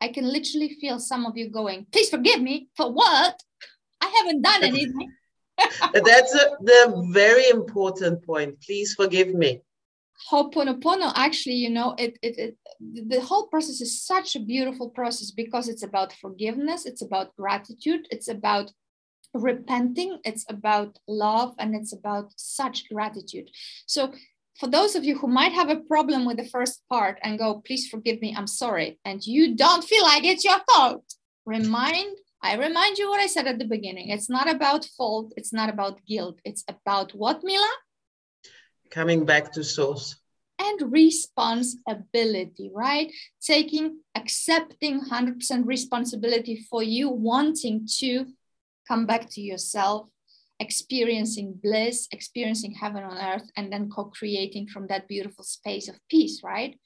I 0.01 0.09
can 0.09 0.25
literally 0.25 0.77
feel 0.81 0.99
some 0.99 1.27
of 1.27 1.37
you 1.37 1.51
going, 1.51 1.87
please 1.93 2.11
forgive 2.11 2.41
me 2.41 2.69
for 2.77 2.93
what? 2.93 3.41
I 4.01 4.07
haven't 4.07 4.43
done 4.43 4.65
anything. 4.65 5.13
That's 5.93 6.35
a, 6.35 6.57
the 6.61 7.11
very 7.13 7.49
important 7.49 8.25
point. 8.25 8.61
Please 8.63 8.95
forgive 8.95 9.35
me. 9.35 9.63
Ho'oponopono, 10.31 11.13
actually, 11.15 11.55
you 11.55 11.71
know, 11.71 11.95
it, 11.99 12.19
it, 12.23 12.39
it, 12.39 12.57
the 13.09 13.21
whole 13.21 13.47
process 13.47 13.81
is 13.81 14.03
such 14.05 14.37
a 14.37 14.41
beautiful 14.41 14.91
process 14.91 15.31
because 15.31 15.69
it's 15.69 15.85
about 15.85 16.13
forgiveness, 16.13 16.87
it's 16.87 17.03
about 17.03 17.35
gratitude, 17.37 18.07
it's 18.11 18.29
about 18.29 18.73
repenting, 19.35 20.19
it's 20.25 20.45
about 20.49 20.99
love, 21.07 21.55
and 21.59 21.75
it's 21.75 21.93
about 21.93 22.33
such 22.37 22.89
gratitude. 22.89 23.49
So 23.87 24.13
for 24.59 24.68
those 24.68 24.97
of 24.97 25.05
you 25.05 25.16
who 25.16 25.29
might 25.29 25.53
have 25.53 25.71
a 25.71 25.77
problem 25.77 26.25
with 26.25 26.37
the 26.37 26.49
first 26.49 26.83
part 26.88 27.18
and 27.23 27.38
go, 27.38 27.62
please 27.64 27.88
forgive 27.88 28.21
me, 28.21 28.35
I'm 28.37 28.49
sorry, 28.49 28.99
and 29.05 29.25
you 29.25 29.55
don't 29.55 29.85
feel 29.85 30.03
like 30.03 30.25
it's 30.25 30.44
your 30.44 30.59
fault, 30.68 31.05
remind, 31.47 32.16
I 32.42 32.57
remind 32.57 32.99
you 32.99 33.09
what 33.09 33.21
I 33.21 33.29
said 33.29 33.47
at 33.47 33.61
the 33.61 33.64
beginning. 33.64 34.09
It's 34.09 34.29
not 34.29 34.51
about 34.51 34.85
fault, 34.97 35.33
it's 35.37 35.53
not 35.53 35.68
about 35.68 36.05
guilt. 36.07 36.40
It's 36.44 36.64
about 36.68 37.14
what, 37.14 37.44
Mila? 37.44 37.71
Coming 38.90 39.25
back 39.25 39.53
to 39.53 39.62
source. 39.62 40.16
And 40.61 40.92
responsibility, 40.92 42.71
right? 42.75 43.12
Taking, 43.40 44.01
accepting 44.16 45.03
100% 45.03 45.66
responsibility 45.66 46.66
for 46.68 46.83
you 46.83 47.11
wanting 47.11 47.87
to 47.99 48.27
come 48.88 49.07
back 49.07 49.31
to 49.31 49.40
yourself 49.40 50.09
experiencing 50.61 51.59
bliss, 51.62 52.09
experiencing 52.12 52.73
heaven 52.73 53.05
on 53.05 53.16
earth, 53.16 53.51
and 53.57 53.73
then 53.73 53.88
co 53.90 54.05
creating 54.07 54.66
from 54.68 54.87
that 54.88 55.09
beautiful 55.09 55.44
space 55.44 55.88
of 55.88 55.97
peace, 56.11 56.40
right? 56.42 56.79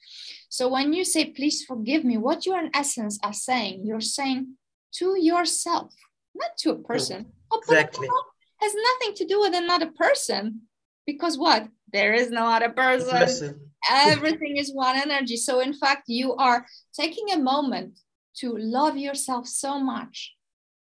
So 0.49 0.67
when 0.67 0.93
you 0.93 1.03
say, 1.03 1.31
please 1.31 1.63
forgive 1.65 2.03
me, 2.03 2.17
what 2.17 2.45
you 2.45 2.57
in 2.57 2.69
essence 2.73 3.19
are 3.23 3.33
saying, 3.33 3.85
you're 3.85 4.01
saying 4.01 4.55
to 4.95 5.15
yourself, 5.19 5.93
not 6.35 6.57
to 6.59 6.71
a 6.71 6.77
person. 6.77 7.25
Exactly. 7.53 8.07
Has 8.61 8.73
nothing 8.75 9.15
to 9.15 9.25
do 9.25 9.39
with 9.41 9.55
another 9.55 9.91
person 9.95 10.61
because 11.05 11.37
what? 11.37 11.67
There 11.91 12.13
is 12.13 12.31
no 12.31 12.45
other 12.45 12.69
person. 12.69 13.17
person. 13.17 13.59
Everything 13.89 14.57
is 14.57 14.73
one 14.73 14.95
energy. 14.95 15.37
So, 15.37 15.59
in 15.59 15.73
fact, 15.73 16.03
you 16.07 16.33
are 16.35 16.65
taking 16.99 17.31
a 17.31 17.37
moment 17.37 17.99
to 18.37 18.55
love 18.57 18.97
yourself 18.97 19.47
so 19.47 19.79
much 19.79 20.33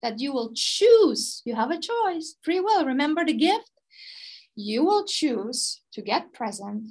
that 0.03 0.21
you 0.21 0.33
will 0.33 0.53
choose. 0.55 1.43
You 1.45 1.55
have 1.55 1.71
a 1.71 1.79
choice, 1.79 2.37
free 2.43 2.61
will. 2.61 2.85
Remember 2.85 3.25
the 3.25 3.33
gift? 3.33 3.71
You 4.55 4.85
will 4.85 5.05
choose 5.07 5.81
to 5.93 6.03
get 6.03 6.33
present, 6.33 6.89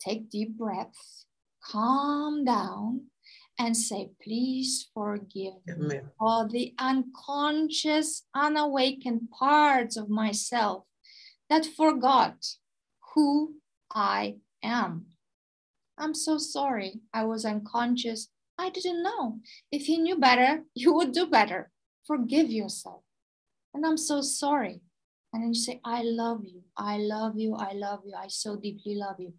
take 0.00 0.30
deep 0.30 0.56
breaths, 0.56 1.26
calm 1.64 2.44
down, 2.44 3.06
and 3.58 3.76
say, 3.76 4.10
Please 4.22 4.88
forgive 4.94 5.54
me 5.76 6.00
for 6.18 6.48
the 6.48 6.74
unconscious, 6.78 8.24
unawakened 8.34 9.30
parts 9.30 9.96
of 9.96 10.08
myself 10.08 10.84
that 11.48 11.66
forgot 11.66 12.36
who 13.14 13.56
I 13.92 14.36
am. 14.62 15.06
I'm 15.98 16.14
so 16.14 16.38
sorry. 16.38 17.00
I 17.12 17.24
was 17.24 17.44
unconscious. 17.44 18.28
I 18.56 18.70
didn't 18.70 19.02
know. 19.02 19.40
If 19.70 19.88
you 19.88 19.98
knew 19.98 20.16
better, 20.16 20.62
you 20.74 20.94
would 20.94 21.12
do 21.12 21.26
better. 21.26 21.70
Forgive 22.06 22.50
yourself. 22.50 23.02
And 23.74 23.86
I'm 23.86 23.96
so 23.96 24.20
sorry. 24.20 24.80
And 25.32 25.42
then 25.42 25.54
you 25.54 25.60
say, 25.60 25.80
I 25.84 26.02
love 26.02 26.40
you. 26.44 26.62
I 26.76 26.98
love 26.98 27.38
you. 27.38 27.54
I 27.54 27.72
love 27.72 28.00
you. 28.04 28.14
I 28.16 28.26
so 28.28 28.56
deeply 28.56 28.96
love 28.96 29.16
you. 29.18 29.32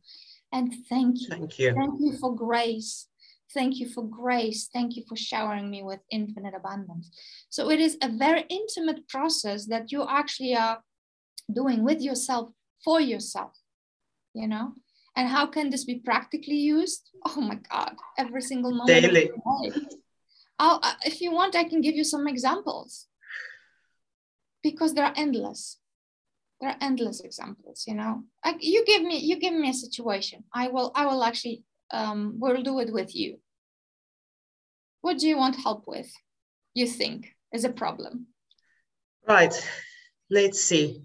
And 0.52 0.74
thank 0.89 1.21
you. 1.21 1.28
Thank 1.28 1.60
you. 1.60 1.74
Thank 1.74 2.00
you 2.00 2.17
for 2.17 2.34
grace. 2.36 3.08
Thank 3.54 3.80
you 3.80 3.89
for 3.89 4.08
grace. 4.08 4.69
Thank 4.71 4.95
you 4.95 5.04
for 5.08 5.17
showering 5.17 5.69
me 5.69 5.84
with 5.84 6.00
infinite 6.10 6.54
abundance. 6.56 7.12
So 7.50 7.69
it 7.69 7.82
is 7.82 7.97
a 8.02 8.10
very 8.10 8.45
intimate 8.50 9.10
process 9.10 9.65
that 9.65 9.91
you 9.91 10.08
actually 10.08 10.56
are 10.56 10.82
doing 11.52 11.84
with 11.84 12.02
yourself 12.02 12.52
for 12.84 13.02
yourself, 13.02 13.52
you 14.34 14.47
know? 14.47 14.76
And 15.17 15.28
how 15.28 15.45
can 15.45 15.69
this 15.69 15.84
be 15.84 15.95
practically 15.95 16.56
used? 16.56 17.10
Oh 17.26 17.41
my 17.41 17.60
God, 17.69 17.95
every 18.17 18.41
single 18.41 18.71
moment. 18.71 19.02
Daily. 19.02 19.30
I'll, 20.62 20.80
if 21.04 21.21
you 21.21 21.32
want, 21.32 21.56
I 21.56 21.63
can 21.63 21.82
give 21.82 21.95
you 21.95 22.04
some 22.04 22.28
examples 22.28 23.08
because 24.62 24.93
they're 24.93 25.12
endless. 25.15 25.78
There 26.60 26.69
are 26.69 26.78
endless 26.80 27.19
examples, 27.21 27.86
you 27.88 27.95
know. 27.95 28.21
Like 28.45 28.58
you 28.60 28.86
give 28.86 29.02
me, 29.02 29.17
you 29.17 29.39
give 29.39 29.56
me 29.56 29.71
a 29.71 29.74
situation. 29.74 30.43
I 30.54 30.67
will, 30.67 30.91
I 30.93 31.08
will 31.08 31.24
actually, 31.24 31.63
um, 31.89 32.36
will 32.39 32.62
do 32.62 32.80
it 32.80 32.93
with 32.93 33.15
you. 33.15 33.39
What 35.02 35.17
do 35.17 35.28
you 35.28 35.36
want 35.36 35.56
help 35.56 35.86
with? 35.88 36.13
You 36.76 36.86
think 36.86 37.34
is 37.52 37.65
a 37.65 37.69
problem? 37.69 38.28
Right. 39.28 39.56
Let's 40.30 40.62
see. 40.62 41.02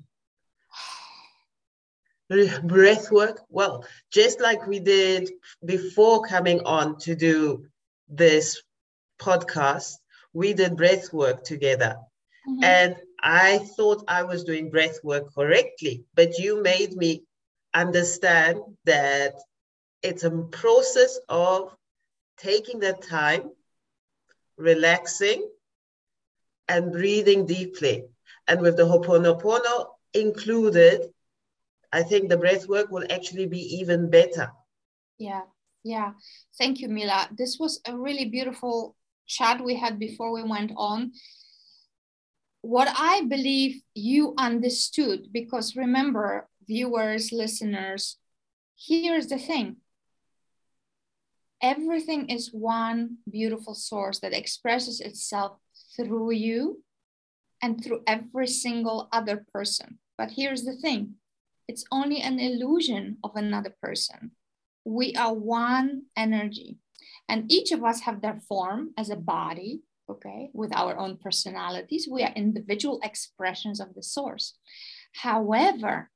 Breath 2.62 3.10
work. 3.10 3.40
Well, 3.48 3.86
just 4.12 4.38
like 4.38 4.66
we 4.66 4.80
did 4.80 5.30
before 5.64 6.24
coming 6.24 6.60
on 6.66 6.98
to 6.98 7.14
do 7.14 7.64
this 8.06 8.62
podcast, 9.18 9.94
we 10.32 10.52
did 10.52 10.76
breath 10.76 11.12
work 11.12 11.44
together. 11.44 11.96
Mhm. 12.46 12.64
And 12.64 12.96
I 13.20 13.58
thought 13.76 14.04
I 14.08 14.22
was 14.22 14.44
doing 14.44 14.70
breath 14.70 15.02
work 15.02 15.34
correctly, 15.34 16.04
but 16.14 16.38
you 16.38 16.62
made 16.62 16.96
me 16.96 17.22
understand 17.74 18.60
that 18.84 19.34
it's 20.02 20.24
a 20.24 20.30
process 20.30 21.18
of 21.28 21.74
taking 22.36 22.80
that 22.80 23.02
time, 23.02 23.50
relaxing, 24.56 25.48
and 26.68 26.92
breathing 26.92 27.46
deeply. 27.46 28.04
And 28.48 28.60
with 28.60 28.76
the 28.76 28.84
Ho'oponopono 28.84 29.86
included, 30.12 31.12
I 31.92 32.02
think 32.02 32.28
the 32.28 32.36
breath 32.36 32.68
work 32.68 32.90
will 32.90 33.06
actually 33.10 33.46
be 33.46 33.78
even 33.78 34.10
better. 34.10 34.50
Yeah, 35.18 35.42
yeah. 35.82 36.12
Thank 36.58 36.80
you, 36.80 36.88
Mila. 36.88 37.28
This 37.36 37.58
was 37.58 37.80
a 37.86 37.96
really 37.96 38.26
beautiful 38.26 38.94
chat 39.26 39.62
we 39.64 39.76
had 39.76 39.98
before 39.98 40.32
we 40.32 40.42
went 40.42 40.72
on. 40.76 41.12
What 42.62 42.88
I 42.96 43.22
believe 43.22 43.82
you 43.94 44.34
understood, 44.38 45.28
because 45.32 45.76
remember, 45.76 46.48
viewers, 46.66 47.32
listeners, 47.32 48.16
here's 48.76 49.28
the 49.28 49.38
thing 49.38 49.76
everything 51.62 52.28
is 52.28 52.52
one 52.52 53.16
beautiful 53.30 53.74
source 53.74 54.18
that 54.20 54.34
expresses 54.34 55.00
itself 55.00 55.58
through 55.96 56.32
you 56.32 56.82
and 57.62 57.82
through 57.82 58.02
every 58.06 58.46
single 58.46 59.08
other 59.12 59.44
person. 59.52 59.98
But 60.18 60.32
here's 60.32 60.64
the 60.64 60.76
thing 60.76 61.14
it's 61.68 61.84
only 61.90 62.20
an 62.20 62.38
illusion 62.38 63.18
of 63.24 63.32
another 63.34 63.74
person. 63.82 64.32
We 64.84 65.14
are 65.14 65.34
one 65.34 66.02
energy, 66.16 66.78
and 67.28 67.50
each 67.50 67.72
of 67.72 67.84
us 67.84 68.00
have 68.02 68.20
their 68.20 68.40
form 68.48 68.90
as 68.96 69.10
a 69.10 69.16
body, 69.16 69.80
okay, 70.08 70.50
with 70.52 70.74
our 70.74 70.96
own 70.96 71.16
personalities. 71.16 72.08
We 72.10 72.22
are 72.22 72.32
individual 72.34 73.00
expressions 73.02 73.80
of 73.80 73.94
the 73.94 74.02
source. 74.02 74.54
However, 75.12 76.10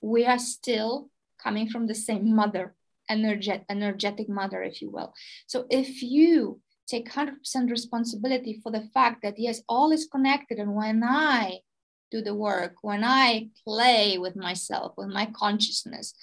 we 0.00 0.26
are 0.26 0.38
still 0.38 1.10
coming 1.42 1.68
from 1.68 1.86
the 1.86 1.94
same 1.94 2.34
mother, 2.34 2.74
energet, 3.10 3.64
energetic 3.70 4.28
mother, 4.28 4.62
if 4.62 4.82
you 4.82 4.90
will. 4.90 5.14
So 5.46 5.66
if 5.70 6.02
you 6.02 6.60
take 6.86 7.10
100% 7.10 7.34
responsibility 7.70 8.60
for 8.62 8.72
the 8.72 8.88
fact 8.94 9.22
that 9.22 9.38
yes, 9.38 9.62
all 9.68 9.92
is 9.92 10.06
connected, 10.06 10.58
and 10.58 10.74
when 10.74 11.02
I 11.04 11.60
do 12.10 12.22
the 12.22 12.34
work, 12.34 12.76
when 12.82 13.04
I 13.04 13.48
play 13.64 14.18
with 14.18 14.36
myself, 14.36 14.94
with 14.96 15.08
my 15.08 15.26
consciousness, 15.26 16.14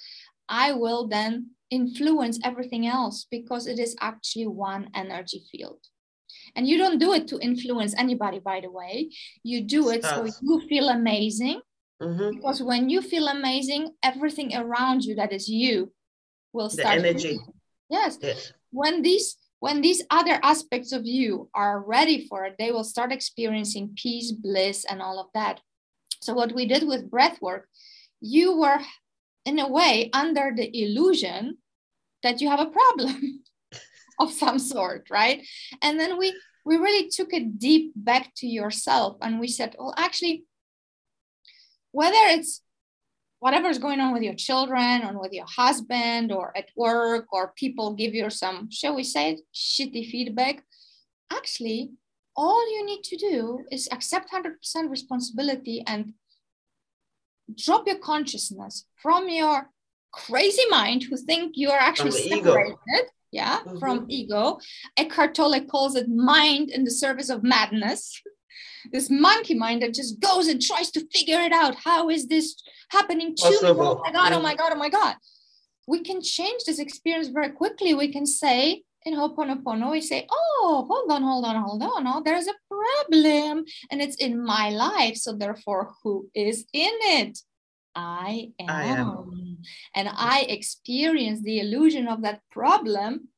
I 0.48 0.72
will 0.72 1.08
then 1.08 1.50
influence 1.70 2.38
everything 2.44 2.86
else 2.86 3.26
because 3.30 3.66
it 3.66 3.78
is 3.78 3.96
actually 4.00 4.46
one 4.46 4.90
energy 4.94 5.42
field. 5.50 5.80
And 6.54 6.66
you 6.68 6.78
don't 6.78 6.98
do 6.98 7.12
it 7.12 7.28
to 7.28 7.38
influence 7.38 7.94
anybody, 7.96 8.38
by 8.38 8.60
the 8.60 8.70
way. 8.70 9.10
You 9.42 9.62
do 9.62 9.90
it 9.90 10.04
so 10.04 10.26
you 10.42 10.60
feel 10.68 10.88
amazing. 10.88 11.60
Mhm. 12.02 12.36
Because 12.36 12.62
when 12.62 12.90
you 12.90 13.00
feel 13.02 13.28
amazing, 13.28 13.94
everything 14.02 14.54
around 14.54 15.04
you 15.04 15.14
that 15.16 15.32
is 15.32 15.48
you 15.48 15.92
will 16.52 16.70
start. 16.70 17.00
The 17.00 17.08
energy. 17.08 17.28
feeling. 17.28 17.52
Yes. 17.88 18.18
Yes. 18.20 18.52
When 18.70 19.02
these 19.02 19.36
when 19.58 19.80
these 19.80 20.02
other 20.10 20.38
aspects 20.42 20.92
of 20.92 21.06
you 21.06 21.48
are 21.54 21.80
ready 21.80 22.26
for 22.28 22.44
it, 22.44 22.56
they 22.58 22.70
will 22.72 22.84
start 22.84 23.10
experiencing 23.10 23.94
peace, 23.96 24.30
bliss, 24.30 24.84
and 24.84 25.00
all 25.00 25.18
of 25.18 25.28
that. 25.32 25.60
So 26.20 26.34
what 26.34 26.52
we 26.52 26.66
did 26.66 26.86
with 26.86 27.10
breath 27.10 27.40
work, 27.40 27.68
you 28.20 28.58
were 28.58 28.80
in 29.46 29.58
a 29.58 29.68
way 29.68 30.10
under 30.12 30.52
the 30.54 30.68
illusion 30.82 31.56
that 32.22 32.40
you 32.40 32.48
have 32.50 32.60
a 32.60 32.66
problem 32.66 33.42
of 34.20 34.32
some 34.32 34.58
sort, 34.58 35.08
right? 35.10 35.46
And 35.80 35.98
then 35.98 36.18
we 36.18 36.34
we 36.66 36.76
really 36.76 37.08
took 37.08 37.32
it 37.32 37.58
deep 37.58 37.92
back 37.94 38.32
to 38.38 38.46
yourself 38.46 39.16
and 39.22 39.38
we 39.38 39.46
said, 39.46 39.76
well, 39.78 39.94
actually, 39.96 40.44
whether 41.92 42.24
it's 42.36 42.60
whatever's 43.38 43.78
going 43.78 44.00
on 44.00 44.12
with 44.12 44.24
your 44.24 44.34
children 44.34 45.04
or 45.04 45.20
with 45.20 45.32
your 45.32 45.46
husband 45.46 46.32
or 46.32 46.52
at 46.56 46.68
work 46.76 47.26
or 47.32 47.52
people 47.56 47.94
give 47.94 48.14
you 48.14 48.28
some, 48.30 48.68
shall 48.72 48.96
we 48.96 49.04
say, 49.04 49.38
shitty 49.54 50.10
feedback, 50.10 50.64
actually, 51.32 51.90
all 52.34 52.60
you 52.74 52.84
need 52.84 53.04
to 53.04 53.16
do 53.16 53.60
is 53.70 53.88
accept 53.92 54.32
100% 54.32 54.90
responsibility 54.90 55.84
and 55.86 56.14
drop 57.54 57.86
your 57.86 57.98
consciousness 57.98 58.86
from 59.02 59.28
your 59.28 59.70
crazy 60.12 60.62
mind 60.70 61.04
who 61.04 61.16
think 61.16 61.52
you 61.56 61.70
are 61.70 61.78
actually 61.78 62.10
the 62.10 62.26
ego. 62.26 62.36
separated 62.36 63.10
yeah 63.32 63.60
mm-hmm. 63.60 63.78
from 63.78 64.06
ego. 64.08 64.58
Eckhart 64.96 65.34
tolle 65.34 65.60
calls 65.66 65.94
it 65.94 66.08
mind 66.08 66.70
in 66.70 66.84
the 66.84 66.90
service 66.90 67.30
of 67.30 67.42
madness. 67.42 68.22
This 68.92 69.10
monkey 69.10 69.54
mind 69.54 69.82
that 69.82 69.94
just 69.94 70.20
goes 70.20 70.46
and 70.46 70.62
tries 70.62 70.92
to 70.92 71.04
figure 71.12 71.40
it 71.40 71.50
out. 71.50 71.74
How 71.74 72.08
is 72.08 72.28
this 72.28 72.54
happening 72.90 73.34
to 73.34 73.50
me? 73.50 73.58
Oh 73.62 74.00
my 74.04 74.12
god 74.12 74.32
oh 74.32 74.40
my 74.40 74.54
mm-hmm. 74.54 74.58
god 74.58 74.72
oh 74.72 74.78
my 74.78 74.88
god. 74.88 75.16
We 75.88 76.02
can 76.02 76.22
change 76.22 76.62
this 76.64 76.78
experience 76.78 77.28
very 77.28 77.50
quickly. 77.50 77.94
We 77.94 78.12
can 78.12 78.26
say 78.26 78.84
in 79.06 79.14
Ho'oponopono, 79.14 79.92
we 79.92 80.00
say, 80.00 80.26
oh, 80.30 80.84
hold 80.88 81.10
on, 81.12 81.22
hold 81.22 81.44
on, 81.44 81.56
hold 81.62 81.82
on. 81.82 82.06
Oh, 82.06 82.22
there's 82.24 82.48
a 82.48 82.54
problem 82.68 83.64
and 83.90 84.02
it's 84.02 84.16
in 84.16 84.44
my 84.44 84.70
life. 84.70 85.16
So 85.16 85.32
therefore, 85.32 85.92
who 86.02 86.28
is 86.34 86.66
in 86.72 86.92
it? 86.92 87.38
I 87.94 88.50
am. 88.58 88.68
I 88.68 88.84
am. 88.84 89.58
And 89.94 90.08
I 90.12 90.40
experience 90.48 91.40
the 91.40 91.60
illusion 91.60 92.08
of 92.08 92.22
that 92.22 92.40
problem 92.50 93.28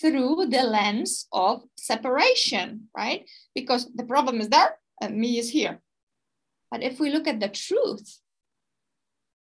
through 0.00 0.46
the 0.50 0.62
lens 0.62 1.28
of 1.30 1.62
separation, 1.76 2.88
right? 2.96 3.28
Because 3.54 3.86
the 3.94 4.04
problem 4.04 4.40
is 4.40 4.48
there 4.48 4.78
and 5.00 5.16
me 5.16 5.38
is 5.38 5.50
here. 5.50 5.80
But 6.70 6.82
if 6.82 6.98
we 6.98 7.10
look 7.10 7.28
at 7.28 7.38
the 7.38 7.48
truth, 7.48 8.18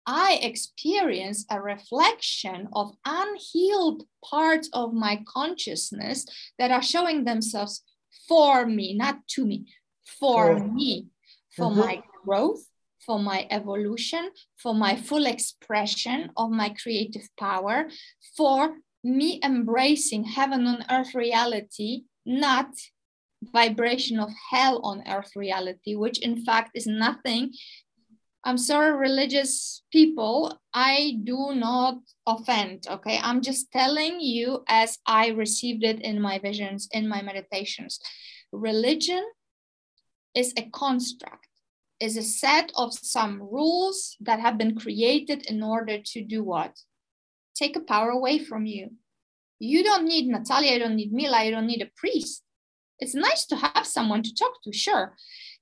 I 0.07 0.39
experience 0.43 1.45
a 1.51 1.61
reflection 1.61 2.69
of 2.73 2.95
unhealed 3.05 4.05
parts 4.25 4.69
of 4.73 4.93
my 4.93 5.23
consciousness 5.27 6.27
that 6.59 6.71
are 6.71 6.83
showing 6.83 7.25
themselves 7.25 7.83
for 8.29 8.67
me, 8.67 8.95
not 8.95 9.27
to 9.29 9.45
me, 9.45 9.67
for 10.05 10.59
For- 10.59 10.69
me, 10.69 11.07
for 11.57 11.71
Mhm. 11.71 11.77
my 11.77 12.03
growth, 12.25 12.65
for 12.99 13.19
my 13.19 13.47
evolution, 13.51 14.31
for 14.57 14.75
my 14.75 14.97
full 14.97 15.27
expression 15.27 16.31
of 16.37 16.51
my 16.51 16.71
creative 16.71 17.29
power, 17.37 17.91
for 18.37 18.79
me 19.05 19.41
embracing 19.43 20.25
heaven 20.25 20.67
on 20.67 20.85
earth 20.91 21.15
reality, 21.15 22.05
not 22.25 22.71
vibration 23.43 24.21
of 24.21 24.31
hell 24.51 24.81
on 24.85 25.03
earth 25.09 25.35
reality, 25.35 25.97
which 25.97 26.19
in 26.21 26.45
fact 26.45 26.71
is 26.75 26.87
nothing 26.87 27.53
I'm 28.45 28.59
sorry, 28.59 28.93
religious 28.97 29.83
people, 29.93 30.59
I 30.75 31.19
do 31.23 31.55
not 31.55 31.99
offend, 32.27 32.87
okay? 32.91 33.21
I'm 33.23 33.41
just 33.41 33.71
telling 33.71 34.21
you 34.21 34.65
as 34.67 34.99
I 35.07 35.29
received 35.29 35.85
it 35.85 36.01
in 36.01 36.21
my 36.21 36.41
visions, 36.41 36.89
in 36.93 37.09
my 37.09 37.23
meditations. 37.23 38.01
Religion 38.51 39.25
is 40.35 40.53
a 40.57 40.69
construct, 40.71 41.47
is 42.01 42.17
a 42.17 42.23
set 42.23 42.73
of 42.75 42.93
some 42.93 43.41
rules 43.41 44.17
that 44.21 44.41
have 44.41 44.59
been 44.59 44.75
created 44.75 45.47
in 45.47 45.63
order 45.63 45.99
to 46.05 46.25
do 46.25 46.43
what? 46.43 46.77
Take 47.55 47.77
a 47.77 47.81
power 47.81 48.11
away 48.11 48.41
from 48.41 48.67
you. 48.67 48.91
You 49.61 49.85
don't 49.85 50.05
need 50.05 50.27
Natalia, 50.27 50.73
you 50.73 50.79
don't 50.81 50.97
need 50.97 51.13
Mila, 51.13 51.45
you 51.45 51.53
don't 51.53 51.69
need 51.69 51.83
a 51.83 51.91
priest. 51.97 52.43
It's 52.99 53.15
nice 53.15 53.47
to 53.47 53.57
have 53.57 53.87
someone 53.87 54.25
to 54.25 54.35
talk 54.35 54.63
to, 54.65 54.73
sure. 54.73 55.17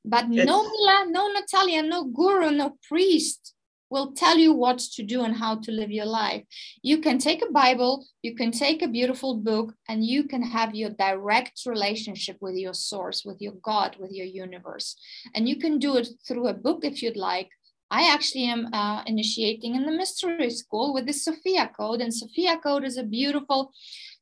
But 0.04 0.32
yes. 0.32 0.46
no 0.46 0.62
Mila, 0.62 1.06
no 1.08 1.32
Natalia, 1.32 1.82
no 1.82 2.04
guru, 2.04 2.50
no 2.50 2.76
priest 2.88 3.54
will 3.90 4.12
tell 4.12 4.38
you 4.38 4.52
what 4.52 4.78
to 4.78 5.02
do 5.02 5.22
and 5.22 5.36
how 5.36 5.56
to 5.56 5.72
live 5.72 5.90
your 5.90 6.06
life. 6.06 6.44
You 6.80 6.98
can 6.98 7.18
take 7.18 7.42
a 7.42 7.50
Bible, 7.50 8.06
you 8.22 8.36
can 8.36 8.52
take 8.52 8.82
a 8.82 8.88
beautiful 8.88 9.34
book, 9.34 9.74
and 9.88 10.04
you 10.04 10.24
can 10.24 10.42
have 10.42 10.74
your 10.74 10.90
direct 10.90 11.62
relationship 11.66 12.36
with 12.40 12.54
your 12.54 12.72
source, 12.72 13.24
with 13.24 13.40
your 13.40 13.54
God, 13.62 13.96
with 13.98 14.12
your 14.12 14.26
universe. 14.26 14.96
And 15.34 15.48
you 15.48 15.56
can 15.56 15.78
do 15.78 15.96
it 15.96 16.08
through 16.26 16.46
a 16.46 16.54
book 16.54 16.84
if 16.84 17.02
you'd 17.02 17.16
like. 17.16 17.50
I 17.90 18.12
actually 18.14 18.44
am 18.44 18.72
uh, 18.72 19.02
initiating 19.06 19.74
in 19.74 19.84
the 19.84 19.92
mystery 19.92 20.50
school 20.50 20.94
with 20.94 21.06
the 21.06 21.12
Sophia 21.12 21.68
Code, 21.76 22.00
and 22.00 22.14
Sophia 22.14 22.56
Code 22.58 22.84
is 22.84 22.96
a 22.96 23.02
beautiful 23.02 23.72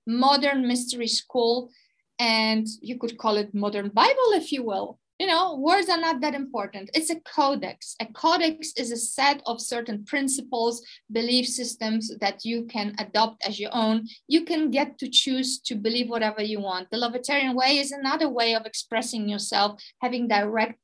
modern 0.06 0.66
mystery 0.66 1.08
school, 1.08 1.70
and 2.18 2.66
you 2.80 2.98
could 2.98 3.18
call 3.18 3.36
it 3.36 3.54
modern 3.54 3.90
Bible 3.90 4.32
if 4.32 4.50
you 4.50 4.64
will 4.64 4.98
you 5.18 5.26
know, 5.26 5.57
words 5.57 5.88
are 5.88 6.00
not 6.00 6.20
that 6.20 6.35
important. 6.35 6.90
It's 6.94 7.11
a 7.11 7.20
codex. 7.20 7.96
A 8.00 8.07
codex 8.07 8.72
is 8.76 8.92
a 8.92 8.96
set 8.96 9.42
of 9.46 9.61
certain 9.61 10.04
principles, 10.04 10.83
belief 11.11 11.46
systems 11.46 12.16
that 12.18 12.44
you 12.44 12.66
can 12.66 12.94
adopt 12.98 13.44
as 13.46 13.59
your 13.59 13.70
own. 13.72 14.07
You 14.28 14.44
can 14.44 14.70
get 14.70 14.96
to 14.98 15.09
choose 15.09 15.59
to 15.62 15.74
believe 15.74 16.09
whatever 16.09 16.42
you 16.42 16.61
want. 16.61 16.90
The 16.90 16.98
Lovetarian 16.98 17.54
way 17.54 17.78
is 17.78 17.90
another 17.90 18.28
way 18.28 18.54
of 18.54 18.64
expressing 18.64 19.28
yourself, 19.28 19.83
having 20.00 20.28
direct 20.28 20.78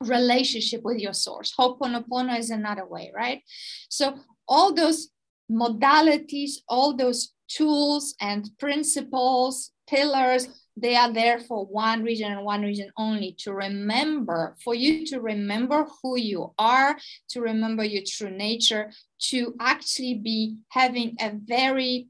relationship 0.00 0.82
with 0.82 0.98
your 0.98 1.12
source. 1.12 1.52
Ho'oponopono 1.58 2.38
is 2.38 2.48
another 2.48 2.86
way, 2.86 3.12
right? 3.14 3.42
So 3.90 4.14
all 4.48 4.72
those 4.72 5.10
modalities, 5.50 6.52
all 6.66 6.96
those 6.96 7.34
tools 7.48 8.14
and 8.20 8.48
principles, 8.58 9.72
pillars 9.86 10.48
they 10.80 10.96
are 10.96 11.12
there 11.12 11.38
for 11.38 11.66
one 11.66 12.02
reason 12.02 12.32
and 12.32 12.44
one 12.44 12.62
reason 12.62 12.90
only 12.96 13.36
to 13.38 13.52
remember, 13.52 14.56
for 14.64 14.74
you 14.74 15.06
to 15.06 15.20
remember 15.20 15.86
who 16.02 16.18
you 16.18 16.52
are, 16.58 16.98
to 17.28 17.40
remember 17.40 17.84
your 17.84 18.02
true 18.06 18.30
nature, 18.30 18.90
to 19.18 19.54
actually 19.60 20.14
be 20.14 20.56
having 20.70 21.16
a 21.20 21.32
very 21.34 22.08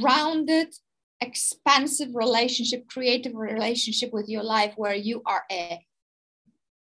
grounded, 0.00 0.68
expansive 1.20 2.08
relationship, 2.14 2.88
creative 2.88 3.34
relationship 3.34 4.12
with 4.12 4.28
your 4.28 4.42
life 4.42 4.72
where 4.76 4.94
you 4.94 5.22
are 5.26 5.44
a, 5.50 5.84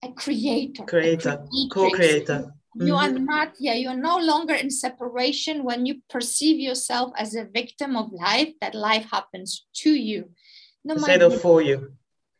a 0.04 0.12
creator, 0.12 0.84
creator, 0.84 1.44
co-creator. 1.72 2.54
You 2.76 2.94
mm-hmm. 2.94 3.16
are 3.16 3.18
not, 3.18 3.54
yeah, 3.58 3.74
you 3.74 3.88
are 3.88 3.96
no 3.96 4.18
longer 4.18 4.54
in 4.54 4.70
separation 4.70 5.64
when 5.64 5.86
you 5.86 6.02
perceive 6.08 6.60
yourself 6.60 7.12
as 7.16 7.34
a 7.34 7.44
victim 7.44 7.96
of 7.96 8.12
life, 8.12 8.50
that 8.60 8.76
life 8.76 9.06
happens 9.10 9.66
to 9.82 9.90
you 9.90 10.30
no 10.84 10.94
of 11.26 11.40
for 11.40 11.60
you. 11.62 11.92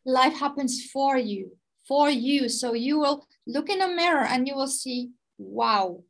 Life 0.05 0.33
happens 0.33 0.89
for 0.91 1.17
you 1.17 1.51
for 1.87 2.09
you. 2.09 2.49
So 2.49 2.73
you 2.73 2.99
will 2.99 3.25
look 3.45 3.69
in 3.69 3.81
a 3.81 3.87
mirror 3.87 4.25
and 4.25 4.47
you 4.47 4.55
will 4.55 4.67
see 4.67 5.09
wow 5.37 6.03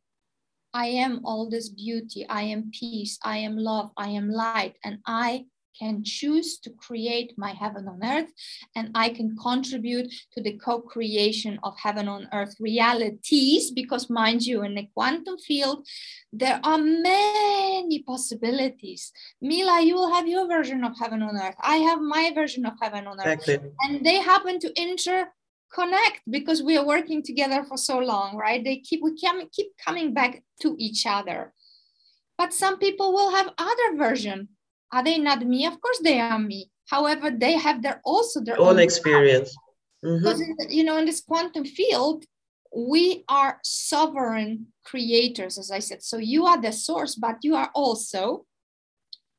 i 0.73 0.87
am 0.87 1.21
all 1.25 1.49
this 1.49 1.69
beauty. 1.69 2.25
I 2.27 2.43
am 2.43 2.71
peace. 2.71 3.19
I 3.23 3.37
am 3.37 3.57
love. 3.57 3.91
I 3.97 4.09
am 4.09 4.29
light. 4.29 4.75
And 4.83 4.99
i 5.05 5.45
can 5.77 6.03
choose 6.03 6.57
to 6.59 6.69
create 6.69 7.33
my 7.37 7.51
heaven 7.51 7.87
on 7.87 8.03
earth 8.03 8.31
and 8.75 8.91
I 8.95 9.09
can 9.09 9.35
contribute 9.37 10.13
to 10.33 10.41
the 10.41 10.53
co 10.57 10.81
creation 10.81 11.59
of 11.63 11.77
heaven 11.77 12.07
on 12.07 12.27
earth 12.33 12.55
realities. 12.59 13.71
Because, 13.71 14.09
mind 14.09 14.43
you, 14.43 14.63
in 14.63 14.75
the 14.75 14.87
quantum 14.93 15.37
field, 15.37 15.87
there 16.31 16.59
are 16.63 16.77
many 16.77 18.03
possibilities. 18.03 19.11
Mila, 19.41 19.81
you 19.81 19.95
will 19.95 20.13
have 20.13 20.27
your 20.27 20.47
version 20.47 20.83
of 20.83 20.97
heaven 20.99 21.21
on 21.21 21.35
earth. 21.37 21.55
I 21.61 21.77
have 21.77 22.01
my 22.01 22.31
version 22.33 22.65
of 22.65 22.73
heaven 22.81 23.07
on 23.07 23.19
earth. 23.19 23.39
Exactly. 23.39 23.71
And 23.81 24.05
they 24.05 24.15
happen 24.15 24.59
to 24.59 24.73
interconnect 24.73 26.19
because 26.29 26.61
we 26.61 26.77
are 26.77 26.85
working 26.85 27.23
together 27.23 27.63
for 27.63 27.77
so 27.77 27.99
long, 27.99 28.37
right? 28.37 28.63
They 28.63 28.77
keep 28.77 29.01
we 29.03 29.15
can 29.19 29.47
keep 29.51 29.67
coming 29.83 30.13
back 30.13 30.43
to 30.61 30.75
each 30.77 31.05
other. 31.05 31.53
But 32.37 32.53
some 32.53 32.79
people 32.79 33.13
will 33.13 33.35
have 33.35 33.53
other 33.57 33.97
version 33.97 34.49
are 34.91 35.03
they 35.03 35.17
not 35.17 35.45
me? 35.45 35.65
Of 35.65 35.79
course 35.81 35.99
they 36.03 36.19
are 36.19 36.39
me. 36.39 36.69
However, 36.89 37.31
they 37.31 37.53
have 37.53 37.81
their 37.81 38.01
also 38.03 38.41
their 38.41 38.59
own, 38.59 38.75
own 38.75 38.79
experience. 38.79 39.55
Mm-hmm. 40.03 40.23
Because 40.23 40.41
you 40.69 40.83
know, 40.83 40.97
in 40.97 41.05
this 41.05 41.21
quantum 41.21 41.65
field, 41.65 42.25
we 42.75 43.23
are 43.27 43.59
sovereign 43.63 44.67
creators, 44.85 45.57
as 45.57 45.71
I 45.71 45.79
said. 45.79 46.03
So 46.03 46.17
you 46.17 46.45
are 46.45 46.59
the 46.59 46.71
source, 46.71 47.15
but 47.15 47.37
you 47.43 47.55
are 47.55 47.69
also 47.75 48.45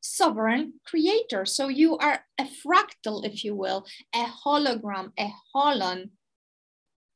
sovereign 0.00 0.74
creator. 0.86 1.44
So 1.46 1.68
you 1.68 1.96
are 1.98 2.24
a 2.38 2.44
fractal, 2.44 3.24
if 3.24 3.44
you 3.44 3.54
will, 3.54 3.86
a 4.14 4.24
hologram, 4.24 5.12
a 5.18 5.32
holon, 5.54 6.10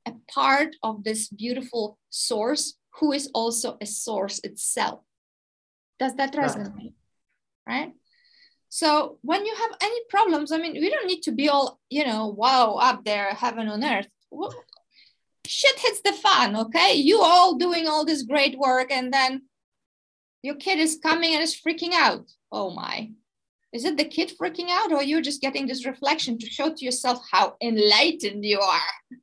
a 0.06 0.12
part 0.32 0.76
of 0.82 1.04
this 1.04 1.28
beautiful 1.28 1.98
source 2.10 2.74
who 3.00 3.12
is 3.12 3.30
also 3.34 3.76
a 3.80 3.86
source 3.86 4.40
itself. 4.44 5.00
Does 5.98 6.14
that 6.16 6.32
resonate? 6.34 6.94
Right? 7.66 7.92
right? 7.92 7.92
So 8.68 9.18
when 9.22 9.46
you 9.46 9.54
have 9.54 9.78
any 9.80 10.00
problems, 10.10 10.52
I 10.52 10.58
mean, 10.58 10.72
we 10.74 10.90
don't 10.90 11.06
need 11.06 11.22
to 11.22 11.32
be 11.32 11.48
all, 11.48 11.80
you 11.88 12.04
know, 12.04 12.26
wow, 12.28 12.74
up 12.74 13.04
there, 13.04 13.30
heaven 13.30 13.68
on 13.68 13.84
earth. 13.84 14.08
Well, 14.30 14.54
shit 15.46 15.78
hits 15.78 16.00
the 16.02 16.12
fan, 16.12 16.56
okay? 16.56 16.94
You 16.94 17.20
all 17.22 17.56
doing 17.56 17.86
all 17.86 18.04
this 18.04 18.22
great 18.22 18.58
work, 18.58 18.90
and 18.90 19.12
then 19.12 19.42
your 20.42 20.56
kid 20.56 20.78
is 20.78 20.98
coming 21.02 21.34
and 21.34 21.42
is 21.42 21.58
freaking 21.58 21.92
out. 21.92 22.30
Oh 22.52 22.70
my. 22.70 23.10
Is 23.72 23.84
it 23.84 23.96
the 23.96 24.04
kid 24.04 24.32
freaking 24.40 24.70
out, 24.70 24.92
or 24.92 25.02
you're 25.02 25.20
just 25.20 25.40
getting 25.40 25.66
this 25.66 25.86
reflection 25.86 26.38
to 26.38 26.46
show 26.46 26.72
to 26.72 26.84
yourself 26.84 27.20
how 27.30 27.56
enlightened 27.62 28.44
you 28.44 28.60
are? 28.60 29.18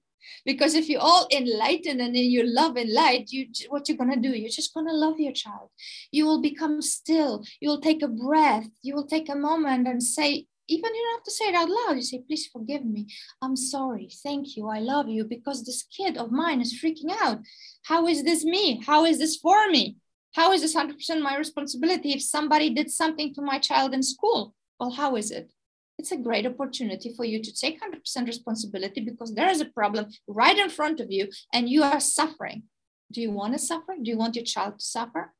Because 0.46 0.76
if 0.76 0.90
you're 0.90 1.02
all 1.02 1.28
enlightened 1.32 2.02
and 2.02 2.16
in 2.16 2.32
your 2.32 2.46
love 2.48 2.76
and 2.76 2.92
light 2.92 3.32
you 3.32 3.48
what 3.70 3.88
you're 3.88 3.98
going 3.98 4.12
to 4.12 4.20
do? 4.20 4.36
You're 4.36 4.50
just 4.50 4.74
going 4.74 4.88
to 4.88 4.94
love 4.94 5.20
your 5.20 5.34
child. 5.34 5.70
You 6.12 6.26
will 6.26 6.42
become 6.42 6.82
still. 6.82 7.44
You 7.60 7.70
will 7.70 7.82
take 7.82 8.04
a 8.04 8.08
breath. 8.08 8.68
You 8.82 8.96
will 8.96 9.08
take 9.08 9.30
a 9.30 9.36
moment 9.36 9.88
and 9.88 10.02
say 10.02 10.48
even 10.70 10.96
you 10.96 11.04
don't 11.04 11.18
have 11.18 11.24
to 11.24 11.32
say 11.32 11.46
it 11.46 11.56
out 11.56 11.70
loud. 11.70 11.96
You 11.96 12.02
say 12.02 12.24
please 12.26 12.48
forgive 12.48 12.86
me. 12.86 13.08
I'm 13.42 13.56
sorry. 13.56 14.10
Thank 14.24 14.56
you. 14.56 14.68
I 14.70 14.80
love 14.80 15.10
you. 15.10 15.24
Because 15.26 15.66
this 15.66 15.84
kid 15.84 16.18
of 16.18 16.32
mine 16.32 16.62
is 16.62 16.80
freaking 16.80 17.16
out. 17.22 17.40
How 17.84 18.08
is 18.08 18.24
this 18.24 18.46
me? 18.46 18.82
How 18.86 19.06
is 19.06 19.20
this 19.20 19.38
for 19.38 19.68
me? 19.70 19.98
How 20.34 20.52
is 20.52 20.62
this 20.62 20.76
100% 20.76 21.22
my 21.22 21.38
responsibility 21.38 22.14
if 22.14 22.24
somebody 22.24 22.72
did 22.72 22.90
something 22.90 23.34
to 23.36 23.42
my 23.42 23.60
child 23.60 23.94
in 23.94 24.02
school? 24.02 24.56
Well 24.80 24.92
how 24.92 25.16
is 25.16 25.32
it 25.32 25.52
it's 25.98 26.12
a 26.12 26.18
great 26.18 26.46
opportunity 26.46 27.14
for 27.16 27.26
you 27.26 27.42
to 27.42 27.54
take 27.54 27.80
100% 27.82 28.26
responsibility 28.26 29.02
because 29.02 29.34
there 29.34 29.50
is 29.50 29.62
a 29.62 29.66
problem 29.66 30.08
right 30.28 30.58
in 30.58 30.70
front 30.70 31.00
of 31.00 31.12
you 31.12 31.30
and 31.54 31.70
you 31.70 31.84
are 31.84 32.00
suffering. 32.00 32.64
Do 33.12 33.22
you 33.22 33.32
want 33.32 33.54
to 33.54 33.60
suffer? 33.60 33.94
Do 34.02 34.10
you 34.10 34.18
want 34.18 34.36
your 34.36 34.46
child 34.46 34.80
to 34.80 34.86
suffer? 34.86 35.34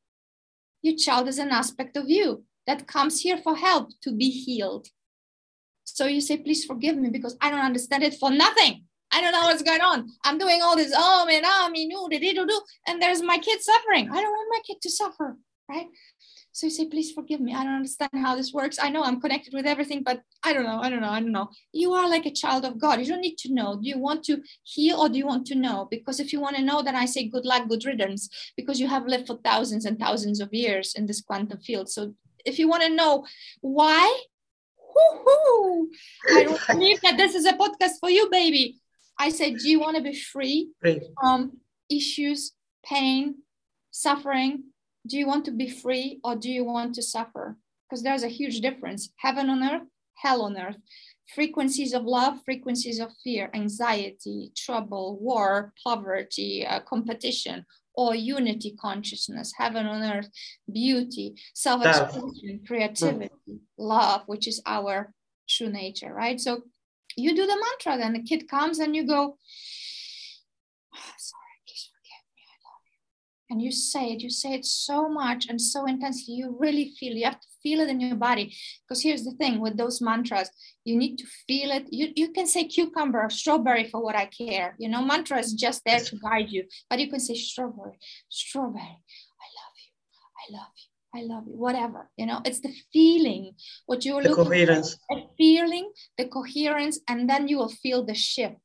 Your 0.82 0.96
child 0.96 1.28
is 1.28 1.38
an 1.38 1.50
aspect 1.50 1.96
of 1.96 2.08
you 2.08 2.44
that 2.66 2.86
comes 2.86 3.20
here 3.20 3.38
for 3.38 3.56
help 3.56 3.90
to 4.02 4.12
be 4.12 4.30
healed. 4.30 4.88
So 5.84 6.06
you 6.06 6.20
say, 6.20 6.38
please 6.38 6.64
forgive 6.64 6.96
me 6.96 7.10
because 7.10 7.36
I 7.40 7.50
don't 7.50 7.60
understand 7.60 8.02
it 8.02 8.14
for 8.14 8.30
nothing. 8.30 8.84
I 9.12 9.20
don't 9.20 9.32
know 9.32 9.42
what's 9.42 9.62
going 9.62 9.80
on. 9.80 10.10
I'm 10.24 10.38
doing 10.38 10.60
all 10.62 10.76
this, 10.76 10.92
oh 10.96 11.24
man, 11.26 11.42
oh 11.44 11.68
me, 11.70 11.86
no, 11.86 12.08
and 12.88 13.00
there's 13.00 13.22
my 13.22 13.38
kid 13.38 13.62
suffering. 13.62 14.10
I 14.10 14.20
don't 14.20 14.30
want 14.30 14.48
my 14.50 14.60
kid 14.66 14.80
to 14.82 14.90
suffer, 14.90 15.36
right? 15.68 15.86
So 16.54 16.66
you 16.66 16.70
say, 16.70 16.86
please 16.86 17.10
forgive 17.10 17.40
me. 17.40 17.52
I 17.52 17.64
don't 17.64 17.74
understand 17.74 18.12
how 18.14 18.36
this 18.36 18.52
works. 18.52 18.78
I 18.80 18.88
know 18.88 19.02
I'm 19.02 19.20
connected 19.20 19.52
with 19.52 19.66
everything, 19.66 20.04
but 20.04 20.20
I 20.44 20.52
don't 20.52 20.62
know. 20.62 20.78
I 20.80 20.88
don't 20.88 21.00
know. 21.00 21.08
I 21.08 21.18
don't 21.18 21.32
know. 21.32 21.48
You 21.72 21.94
are 21.94 22.08
like 22.08 22.26
a 22.26 22.30
child 22.30 22.64
of 22.64 22.78
God. 22.78 23.00
You 23.00 23.06
don't 23.06 23.22
need 23.22 23.38
to 23.38 23.52
know. 23.52 23.76
Do 23.82 23.88
you 23.88 23.98
want 23.98 24.22
to 24.26 24.40
heal 24.62 25.00
or 25.00 25.08
do 25.08 25.18
you 25.18 25.26
want 25.26 25.48
to 25.48 25.56
know? 25.56 25.88
Because 25.90 26.20
if 26.20 26.32
you 26.32 26.40
want 26.40 26.54
to 26.54 26.62
know, 26.62 26.80
then 26.80 26.94
I 26.94 27.06
say 27.06 27.26
good 27.26 27.44
luck, 27.44 27.68
good 27.68 27.84
riddance, 27.84 28.28
because 28.56 28.78
you 28.78 28.86
have 28.86 29.04
lived 29.04 29.26
for 29.26 29.38
thousands 29.38 29.84
and 29.84 29.98
thousands 29.98 30.40
of 30.40 30.54
years 30.54 30.94
in 30.94 31.06
this 31.06 31.20
quantum 31.20 31.58
field. 31.58 31.88
So 31.88 32.14
if 32.44 32.60
you 32.60 32.68
want 32.68 32.84
to 32.84 32.88
know 32.88 33.26
why, 33.60 34.20
whoo 34.94 35.90
I 36.28 36.56
believe 36.68 37.00
that 37.00 37.16
this 37.16 37.34
is 37.34 37.46
a 37.46 37.54
podcast 37.54 37.98
for 37.98 38.10
you, 38.10 38.30
baby. 38.30 38.78
I 39.18 39.30
say, 39.30 39.54
do 39.54 39.68
you 39.68 39.80
want 39.80 39.96
to 39.96 40.04
be 40.04 40.14
free 40.14 40.68
from 41.20 41.58
issues, 41.90 42.52
pain, 42.84 43.42
suffering, 43.90 44.62
do 45.06 45.18
you 45.18 45.26
want 45.26 45.44
to 45.44 45.50
be 45.50 45.68
free 45.68 46.20
or 46.24 46.36
do 46.36 46.50
you 46.50 46.64
want 46.64 46.94
to 46.94 47.02
suffer? 47.02 47.56
Because 47.88 48.02
there's 48.02 48.22
a 48.22 48.28
huge 48.28 48.60
difference 48.60 49.10
heaven 49.18 49.50
on 49.50 49.62
earth, 49.62 49.88
hell 50.16 50.42
on 50.42 50.56
earth. 50.56 50.76
frequencies 51.34 51.94
of 51.94 52.04
love, 52.04 52.38
frequencies 52.44 53.00
of 53.00 53.10
fear, 53.24 53.50
anxiety, 53.54 54.52
trouble, 54.54 55.18
war, 55.18 55.72
poverty, 55.82 56.66
uh, 56.66 56.80
competition, 56.80 57.64
or 57.94 58.14
unity 58.14 58.72
consciousness, 58.78 59.54
heaven 59.56 59.86
on 59.86 60.02
earth, 60.02 60.28
beauty, 60.70 61.34
self 61.54 61.84
expression, 61.84 62.60
creativity, 62.66 63.30
mm. 63.48 63.58
love, 63.78 64.22
which 64.26 64.46
is 64.46 64.60
our 64.66 65.12
true 65.48 65.70
nature, 65.70 66.12
right? 66.12 66.40
So 66.40 66.62
you 67.16 67.34
do 67.34 67.46
the 67.46 67.56
mantra, 67.56 67.96
then 67.96 68.12
the 68.12 68.22
kid 68.22 68.48
comes 68.48 68.78
and 68.78 68.94
you 68.94 69.06
go, 69.06 69.38
oh, 70.94 71.43
and 73.54 73.62
you 73.62 73.70
say 73.70 74.06
it, 74.14 74.20
you 74.20 74.30
say 74.30 74.52
it 74.54 74.64
so 74.64 75.08
much 75.08 75.46
and 75.48 75.60
so 75.60 75.86
intensely, 75.86 76.34
you 76.34 76.56
really 76.58 76.92
feel, 76.98 77.12
you 77.12 77.24
have 77.24 77.38
to 77.38 77.46
feel 77.62 77.78
it 77.78 77.88
in 77.88 78.00
your 78.00 78.16
body. 78.16 78.52
Because 78.82 79.00
here's 79.00 79.24
the 79.24 79.30
thing 79.30 79.60
with 79.60 79.76
those 79.76 80.00
mantras, 80.00 80.50
you 80.84 80.96
need 80.96 81.18
to 81.18 81.26
feel 81.46 81.70
it. 81.70 81.86
You, 81.88 82.08
you 82.16 82.32
can 82.32 82.48
say 82.48 82.64
cucumber 82.64 83.22
or 83.22 83.30
strawberry 83.30 83.84
for 83.88 84.02
what 84.02 84.16
I 84.16 84.26
care. 84.26 84.74
You 84.80 84.88
know, 84.88 85.02
mantra 85.02 85.38
is 85.38 85.52
just 85.52 85.82
there 85.86 86.00
to 86.00 86.16
guide 86.16 86.50
you, 86.50 86.64
but 86.90 86.98
you 86.98 87.08
can 87.08 87.20
say 87.20 87.36
strawberry, 87.36 87.96
strawberry, 88.28 88.98
I 89.44 89.48
love 89.60 89.74
you, 89.84 89.92
I 90.42 90.58
love 90.58 90.72
you. 90.76 90.88
I 91.16 91.22
love 91.22 91.44
you, 91.46 91.56
whatever, 91.56 92.10
you 92.16 92.26
know, 92.26 92.40
it's 92.44 92.58
the 92.58 92.74
feeling, 92.92 93.54
what 93.86 94.04
you're 94.04 94.20
the 94.20 94.30
looking 94.30 94.46
coherence. 94.46 94.98
for, 95.06 95.20
the 95.20 95.26
feeling, 95.38 95.92
the 96.18 96.24
coherence, 96.24 96.98
and 97.08 97.30
then 97.30 97.46
you 97.46 97.58
will 97.58 97.68
feel 97.68 98.04
the 98.04 98.14
shift 98.14 98.56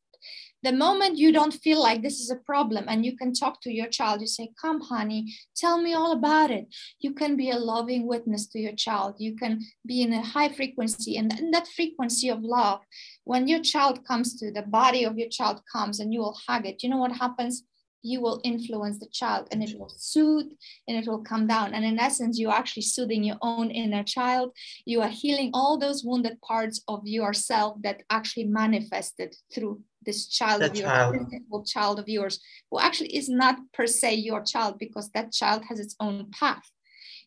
the 0.63 0.71
moment 0.71 1.17
you 1.17 1.31
don't 1.31 1.53
feel 1.53 1.81
like 1.81 2.01
this 2.01 2.19
is 2.19 2.29
a 2.29 2.35
problem 2.35 2.85
and 2.87 3.05
you 3.05 3.15
can 3.15 3.33
talk 3.33 3.61
to 3.61 3.71
your 3.71 3.87
child 3.87 4.21
you 4.21 4.27
say 4.27 4.49
come 4.61 4.81
honey 4.81 5.33
tell 5.59 5.81
me 5.81 5.93
all 5.93 6.11
about 6.11 6.51
it. 6.51 6.67
You 6.99 7.13
can 7.13 7.35
be 7.35 7.49
a 7.49 7.57
loving 7.57 8.07
witness 8.07 8.47
to 8.47 8.59
your 8.59 8.73
child. 8.73 9.15
You 9.17 9.35
can 9.35 9.59
be 9.85 10.01
in 10.01 10.13
a 10.13 10.21
high 10.21 10.49
frequency 10.49 11.17
and 11.17 11.31
that 11.51 11.67
frequency 11.67 12.29
of 12.29 12.41
love 12.41 12.81
when 13.25 13.47
your 13.47 13.61
child 13.61 14.05
comes 14.05 14.39
to 14.39 14.51
the 14.51 14.61
body 14.61 15.03
of 15.03 15.17
your 15.17 15.29
child 15.29 15.61
comes 15.71 15.99
and 15.99 16.13
you 16.13 16.19
will 16.19 16.37
hug 16.47 16.65
it. 16.65 16.81
You 16.83 16.89
know 16.89 16.97
what 16.97 17.11
happens 17.11 17.63
you 18.01 18.21
will 18.21 18.39
influence 18.43 18.99
the 18.99 19.07
child 19.11 19.47
and 19.51 19.63
it 19.63 19.77
will 19.77 19.93
soothe 19.97 20.51
and 20.87 20.97
it 20.97 21.07
will 21.07 21.21
come 21.21 21.47
down. 21.47 21.73
And 21.73 21.83
in 21.83 21.99
essence, 21.99 22.39
you're 22.39 22.51
actually 22.51 22.83
soothing 22.83 23.23
your 23.23 23.37
own 23.41 23.71
inner 23.71 24.03
child. 24.03 24.51
You 24.85 25.01
are 25.01 25.09
healing 25.09 25.51
all 25.53 25.77
those 25.77 26.03
wounded 26.03 26.39
parts 26.41 26.81
of 26.87 27.05
yourself 27.05 27.77
that 27.81 28.03
actually 28.09 28.45
manifested 28.45 29.35
through 29.53 29.81
this 30.05 30.27
child 30.27 30.61
that 30.61 30.71
of 30.71 30.77
yours, 30.77 30.87
child. 30.87 31.67
child 31.67 31.99
of 31.99 32.07
yours, 32.07 32.39
who 32.71 32.79
actually 32.79 33.15
is 33.15 33.27
not 33.27 33.57
per 33.73 33.85
se 33.85 34.15
your 34.15 34.43
child 34.43 34.79
because 34.79 35.09
that 35.11 35.31
child 35.31 35.63
has 35.67 35.79
its 35.79 35.95
own 35.99 36.31
path. 36.31 36.63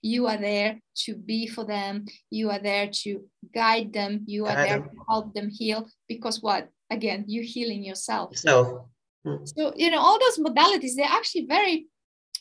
You 0.00 0.26
are 0.26 0.36
there 0.36 0.80
to 1.04 1.14
be 1.14 1.46
for 1.46 1.64
them. 1.64 2.06
You 2.30 2.50
are 2.50 2.58
there 2.58 2.88
to 3.04 3.24
guide 3.54 3.92
them. 3.92 4.24
You 4.26 4.46
are 4.46 4.54
guide 4.54 4.68
there 4.68 4.78
them. 4.80 4.90
to 4.90 5.04
help 5.08 5.34
them 5.34 5.48
heal 5.48 5.86
because 6.08 6.42
what? 6.42 6.68
Again, 6.90 7.24
you're 7.28 7.44
healing 7.44 7.84
yourself. 7.84 8.36
So, 8.36 8.88
hmm. 9.24 9.44
so 9.44 9.72
you 9.76 9.90
know, 9.90 10.00
all 10.00 10.18
those 10.18 10.38
modalities, 10.38 10.94
they're 10.96 11.06
actually 11.06 11.46
very, 11.46 11.86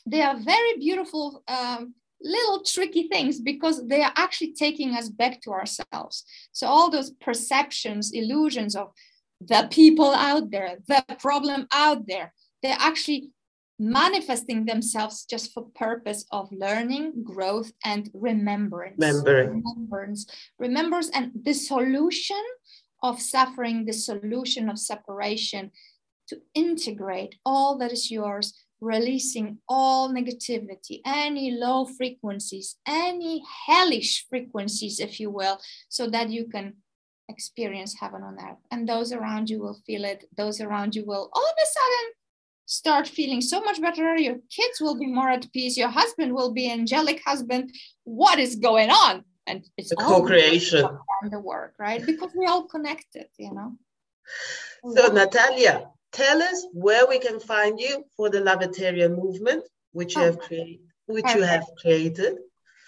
they 0.06 0.22
are 0.22 0.38
very 0.38 0.78
beautiful 0.78 1.42
um, 1.48 1.94
little 2.22 2.62
tricky 2.62 3.08
things 3.08 3.40
because 3.40 3.86
they 3.86 4.02
are 4.02 4.12
actually 4.16 4.52
taking 4.52 4.94
us 4.94 5.08
back 5.08 5.40
to 5.42 5.50
ourselves. 5.50 6.24
So 6.52 6.66
all 6.66 6.90
those 6.90 7.10
perceptions, 7.10 8.12
illusions 8.12 8.76
of 8.76 8.92
the 9.40 9.68
people 9.70 10.12
out 10.12 10.50
there, 10.50 10.76
the 10.86 11.04
problem 11.18 11.66
out 11.72 12.06
there. 12.06 12.32
They're 12.62 12.76
actually 12.78 13.30
manifesting 13.78 14.64
themselves 14.64 15.24
just 15.24 15.52
for 15.52 15.64
purpose 15.74 16.24
of 16.30 16.48
learning, 16.52 17.24
growth, 17.24 17.72
and 17.84 18.08
remembrance. 18.14 18.94
Remembering. 18.98 19.64
Remembrance. 19.64 20.26
Remembrance 20.58 21.10
and 21.12 21.32
the 21.34 21.54
solution 21.54 22.42
of 23.02 23.20
suffering, 23.20 23.84
the 23.84 23.92
solution 23.92 24.68
of 24.68 24.78
separation, 24.78 25.72
to 26.28 26.40
integrate 26.54 27.36
all 27.44 27.78
that 27.78 27.92
is 27.92 28.10
yours, 28.10 28.64
releasing 28.80 29.58
all 29.68 30.12
negativity, 30.12 31.00
any 31.06 31.52
low 31.52 31.84
frequencies, 31.84 32.76
any 32.86 33.42
hellish 33.66 34.26
frequencies, 34.28 34.98
if 35.00 35.20
you 35.20 35.30
will, 35.30 35.58
so 35.88 36.08
that 36.08 36.30
you 36.30 36.46
can 36.46 36.74
experience 37.28 37.94
heaven 37.98 38.22
on 38.22 38.36
earth. 38.38 38.58
And 38.70 38.88
those 38.88 39.12
around 39.12 39.48
you 39.50 39.60
will 39.60 39.78
feel 39.86 40.04
it. 40.04 40.24
Those 40.36 40.60
around 40.60 40.94
you 40.94 41.04
will 41.06 41.30
all 41.32 41.44
of 41.44 41.56
a 41.62 41.66
sudden 41.66 42.12
start 42.66 43.06
feeling 43.06 43.40
so 43.40 43.60
much 43.60 43.80
better. 43.80 44.16
Your 44.16 44.38
kids 44.50 44.80
will 44.80 44.98
be 44.98 45.06
more 45.06 45.30
at 45.30 45.50
peace. 45.52 45.76
Your 45.76 45.88
husband 45.88 46.34
will 46.34 46.52
be 46.52 46.70
angelic 46.70 47.22
husband. 47.24 47.72
What 48.04 48.38
is 48.38 48.56
going 48.56 48.90
on? 48.90 49.24
And 49.46 49.64
it's 49.76 49.90
the 49.90 49.96
co-creation 49.96 50.84
and 51.22 51.32
the 51.32 51.40
work, 51.40 51.74
right? 51.78 52.04
Because 52.04 52.30
we're 52.34 52.48
all 52.48 52.66
connected, 52.66 53.26
you 53.38 53.52
know. 53.52 53.76
So 54.94 55.08
Natalia, 55.08 55.88
tell 56.12 56.42
us 56.42 56.66
where 56.72 57.06
we 57.08 57.18
can 57.18 57.40
find 57.40 57.80
you 57.80 58.04
for 58.16 58.30
the 58.30 58.40
Lovetarian 58.40 59.16
movement, 59.16 59.64
which 59.92 60.14
you 60.14 60.22
oh. 60.22 60.24
have 60.26 60.38
created, 60.38 60.80
which 61.06 61.24
Perfect. 61.24 61.40
you 61.40 61.46
have 61.46 61.64
created. 61.80 62.38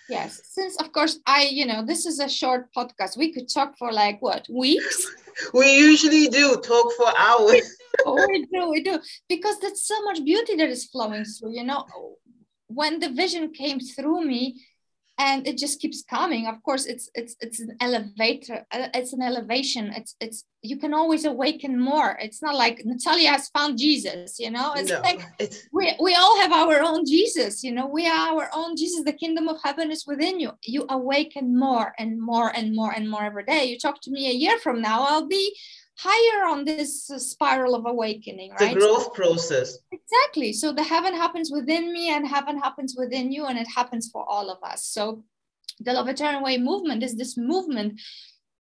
Yes, 0.08 0.40
since 0.44 0.76
of 0.80 0.92
course 0.92 1.18
I, 1.26 1.48
you 1.50 1.64
know, 1.64 1.84
this 1.84 2.04
is 2.04 2.20
a 2.20 2.28
short 2.28 2.68
podcast. 2.76 3.16
We 3.16 3.32
could 3.32 3.48
talk 3.48 3.78
for 3.78 3.90
like 3.90 4.20
what 4.20 4.46
weeks? 4.50 5.10
we 5.54 5.78
usually 5.78 6.28
do 6.28 6.56
talk 6.56 6.92
for 6.92 7.06
hours. 7.18 7.76
oh, 8.04 8.26
we 8.28 8.46
do, 8.52 8.70
we 8.70 8.82
do, 8.82 8.98
because 9.28 9.58
there's 9.60 9.82
so 9.82 10.02
much 10.04 10.22
beauty 10.22 10.56
that 10.56 10.68
is 10.68 10.84
flowing 10.84 11.24
through. 11.24 11.54
You 11.54 11.64
know, 11.64 11.86
when 12.66 13.00
the 13.00 13.10
vision 13.10 13.52
came 13.52 13.80
through 13.80 14.24
me, 14.26 14.60
and 15.18 15.46
it 15.46 15.58
just 15.58 15.80
keeps 15.80 16.02
coming. 16.02 16.46
Of 16.46 16.62
course 16.62 16.86
it's 16.86 17.08
it's 17.14 17.36
it's 17.40 17.60
an 17.60 17.76
elevator 17.80 18.66
uh, 18.72 18.88
it's 18.94 19.12
an 19.12 19.22
elevation. 19.22 19.92
It's 19.94 20.16
it's 20.20 20.44
you 20.62 20.76
can 20.76 20.92
always 20.92 21.24
awaken 21.24 21.80
more. 21.80 22.18
It's 22.20 22.42
not 22.42 22.56
like 22.56 22.82
natalia 22.84 23.30
has 23.30 23.48
found 23.50 23.78
jesus 23.78 24.38
you 24.40 24.50
know? 24.50 24.72
It's 24.74 24.90
no, 24.90 25.00
like 25.00 25.22
it's... 25.38 25.68
we, 25.72 25.94
we 26.00 26.14
all 26.14 26.40
have 26.40 26.52
our 26.52 26.80
own 26.82 27.06
jesus 27.06 27.62
you 27.62 27.72
know? 27.72 27.86
We 27.86 28.08
are 28.08 28.32
our 28.32 28.50
own 28.52 28.76
jesus. 28.76 29.04
The 29.04 29.12
kingdom 29.12 29.46
of 29.48 29.58
heaven 29.62 29.90
is 29.90 30.04
within 30.06 30.40
you. 30.40 30.52
You 30.62 30.86
awaken 30.88 31.56
more 31.56 31.92
and 31.98 32.20
more 32.20 32.50
and 32.56 32.74
more 32.74 32.92
and 32.92 33.08
more 33.08 33.22
every 33.24 33.44
day. 33.44 33.64
You 33.66 33.78
talk 33.78 34.00
to 34.02 34.10
me 34.10 34.28
a 34.30 34.32
year 34.32 34.58
from 34.58 34.80
now 34.80 35.04
i'll 35.04 35.26
be 35.26 35.56
higher 35.96 36.46
on 36.48 36.64
this 36.64 37.10
uh, 37.10 37.18
spiral 37.18 37.74
of 37.74 37.86
awakening 37.86 38.52
right? 38.52 38.74
the 38.74 38.80
growth 38.80 39.04
so, 39.04 39.10
process. 39.10 39.78
Exactly. 39.92 40.52
So 40.52 40.72
the 40.72 40.82
heaven 40.82 41.14
happens 41.14 41.50
within 41.52 41.92
me 41.92 42.10
and 42.10 42.26
heaven 42.26 42.58
happens 42.58 42.94
within 42.98 43.30
you 43.32 43.46
and 43.46 43.58
it 43.58 43.68
happens 43.68 44.10
for 44.10 44.28
all 44.28 44.50
of 44.50 44.58
us. 44.62 44.86
So 44.86 45.24
the 45.80 45.92
Lovetarian 45.92 46.42
way 46.42 46.58
movement 46.58 47.02
is 47.02 47.16
this 47.16 47.36
movement 47.36 48.00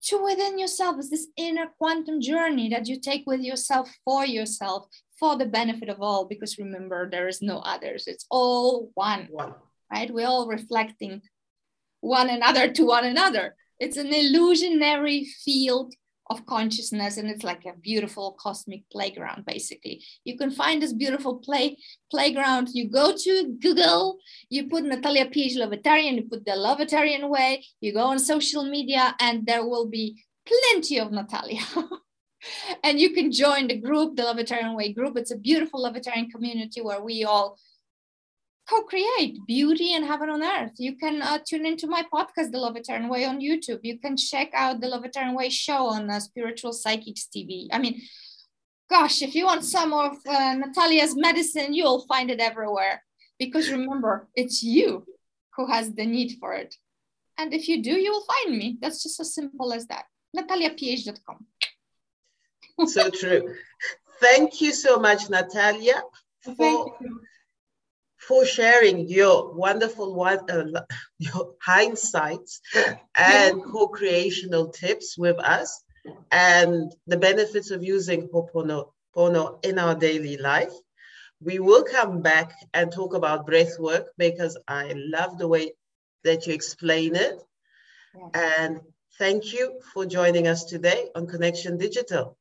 to 0.05 0.23
within 0.23 0.59
yourself. 0.59 0.99
Is 0.99 1.11
this 1.11 1.29
inner 1.37 1.67
quantum 1.79 2.21
journey 2.21 2.69
that 2.71 2.89
you 2.89 2.99
take 2.99 3.25
with 3.27 3.41
yourself 3.41 3.89
for 4.05 4.27
yourself 4.27 4.87
for 5.19 5.37
the 5.37 5.47
benefit 5.47 5.89
of 5.89 6.03
all 6.03 6.25
because 6.25 6.59
remember 6.59 7.09
there 7.09 7.29
is 7.29 7.41
no 7.41 7.59
others. 7.59 8.09
It's 8.09 8.27
all 8.29 8.91
one, 8.95 9.29
one. 9.31 9.55
right? 9.93 10.13
We're 10.13 10.27
all 10.27 10.49
reflecting 10.49 11.23
one 12.01 12.29
another 12.29 12.73
to 12.73 12.85
one 12.85 13.05
another. 13.05 13.55
It's 13.79 13.97
an 13.97 14.13
illusionary 14.13 15.25
field 15.45 15.95
of 16.31 16.47
consciousness 16.47 17.17
and 17.17 17.29
it's 17.29 17.45
like 17.45 17.65
a 17.67 17.77
beautiful 17.79 18.37
cosmic 18.41 18.89
playground 18.91 19.45
basically. 19.47 20.05
You 20.25 20.37
can 20.39 20.51
find 20.51 20.81
this 20.81 20.93
beautiful 20.93 21.39
play 21.39 21.79
playground. 22.11 22.69
You 22.73 22.89
go 22.89 23.15
to 23.17 23.57
google 23.61 24.19
you 24.49 24.69
put 24.69 24.85
natalia 24.85 25.27
ph 25.27 25.57
lovetarian 25.57 26.17
you 26.17 26.23
put 26.23 26.45
the 26.45 26.53
lovetarian 26.53 27.29
way 27.29 27.65
you 27.81 27.93
go 27.93 28.05
on 28.05 28.19
social 28.19 28.65
media 28.65 29.15
and 29.21 29.47
there 29.47 29.67
will 29.67 29.89
be 29.89 30.23
plenty 30.47 30.99
of 30.99 31.13
natalia. 31.13 31.63
And 32.83 32.99
you 32.99 33.11
can 33.11 33.31
join 33.31 33.69
the 33.69 33.77
group 33.77 34.17
the 34.17 34.23
lovetarian 34.23 34.75
way 34.75 34.93
group. 34.93 35.17
It's 35.17 35.31
a 35.31 35.37
beautiful 35.37 35.85
lovetarian 35.85 36.31
community 36.31 36.81
where 36.81 37.01
we 37.01 37.25
all 37.25 37.57
co-create 38.69 39.39
beauty 39.47 39.95
and 39.95 40.05
heaven 40.05 40.31
on 40.31 40.43
earth. 40.43 40.73
You 40.79 40.97
can 40.97 41.23
uh, 41.23 41.39
tune 41.47 41.67
into 41.67 41.87
my 41.87 42.05
podcast, 42.13 42.53
The 42.53 42.59
Lovetarian 42.59 43.09
Way 43.09 43.25
on 43.25 43.41
YouTube. 43.41 43.81
You 43.83 43.99
can 43.99 44.17
check 44.17 44.51
out 44.55 44.81
the 44.81 44.87
Lovetarian 44.87 45.37
Way 45.37 45.49
show 45.49 45.87
on 45.89 46.11
uh, 46.11 46.21
Spiritual 46.21 46.73
Psychics 46.73 47.29
TV. 47.35 47.67
I 47.73 47.79
mean, 47.79 48.01
gosh, 48.89 49.23
if 49.23 49.35
you 49.35 49.47
want 49.47 49.65
some 49.65 49.93
of 49.93 50.13
uh, 50.29 50.55
Natalia's 50.55 51.17
medicine, 51.17 51.75
you'll 51.75 52.07
find 52.07 52.31
it 52.31 52.41
everywhere. 52.41 53.03
Because 53.39 53.71
remember, 53.71 54.29
it's 54.35 54.63
you 54.63 55.05
who 55.57 55.67
has 55.67 55.93
the 55.93 56.07
need 56.07 56.37
for 56.39 56.55
it. 56.55 56.75
And 57.39 57.53
if 57.53 57.69
you 57.69 57.83
do, 57.83 57.93
you 57.93 58.13
will 58.13 58.25
find 58.25 58.57
me. 58.57 58.79
That's 58.81 59.03
just 59.03 59.19
as 59.21 59.35
simple 59.35 59.73
as 59.73 59.87
that. 59.87 60.05
NataliaPH.com. 60.37 61.47
so 62.87 63.11
true. 63.11 63.55
Thank 64.21 64.61
you 64.61 64.73
so 64.73 64.99
much, 64.99 65.29
Natalia, 65.29 66.03
for 66.57 66.95
for 68.27 68.45
sharing 68.45 69.09
your 69.09 69.53
wonderful 69.53 70.15
one, 70.15 70.39
uh, 70.51 70.83
your 71.19 71.55
hindsights 71.67 72.61
and 73.17 73.63
co-creational 73.73 74.69
tips 74.69 75.17
with 75.19 75.39
us 75.39 75.83
and 76.31 76.93
the 77.07 77.17
benefits 77.17 77.71
of 77.71 77.83
using 77.83 78.29
Ho'oponopono 78.33 79.65
in 79.65 79.79
our 79.79 79.95
daily 79.95 80.37
life. 80.37 80.73
We 81.41 81.59
will 81.59 81.85
come 81.85 82.23
back 82.23 82.53
and 82.73 82.93
talk 82.93 83.15
about 83.15 83.47
breath 83.47 83.79
work 83.79 84.07
because 84.17 84.57
I 84.69 84.95
love 84.97 85.39
the 85.39 85.49
way 85.49 85.73
that 86.25 86.47
you 86.47 86.55
explain 86.55 87.17
it. 87.17 87.43
And 88.33 88.81
Thank 89.19 89.53
you 89.53 89.79
for 89.93 90.07
joining 90.07 90.49
us 90.49 90.65
today 90.65 91.09
on 91.15 91.27
Connection 91.27 91.77
Digital. 91.77 92.37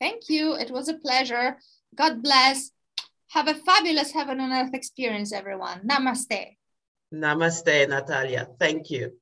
Thank 0.00 0.28
you. 0.28 0.54
It 0.54 0.70
was 0.70 0.88
a 0.88 0.94
pleasure. 0.94 1.58
God 1.94 2.22
bless. 2.22 2.70
Have 3.34 3.48
a 3.48 3.54
fabulous 3.54 4.12
heaven 4.12 4.38
on 4.40 4.52
earth 4.52 4.74
experience, 4.74 5.32
everyone. 5.32 5.80
Namaste. 5.84 6.56
Namaste, 7.12 7.88
Natalia. 7.88 8.46
Thank 8.60 8.90
you. 8.90 9.18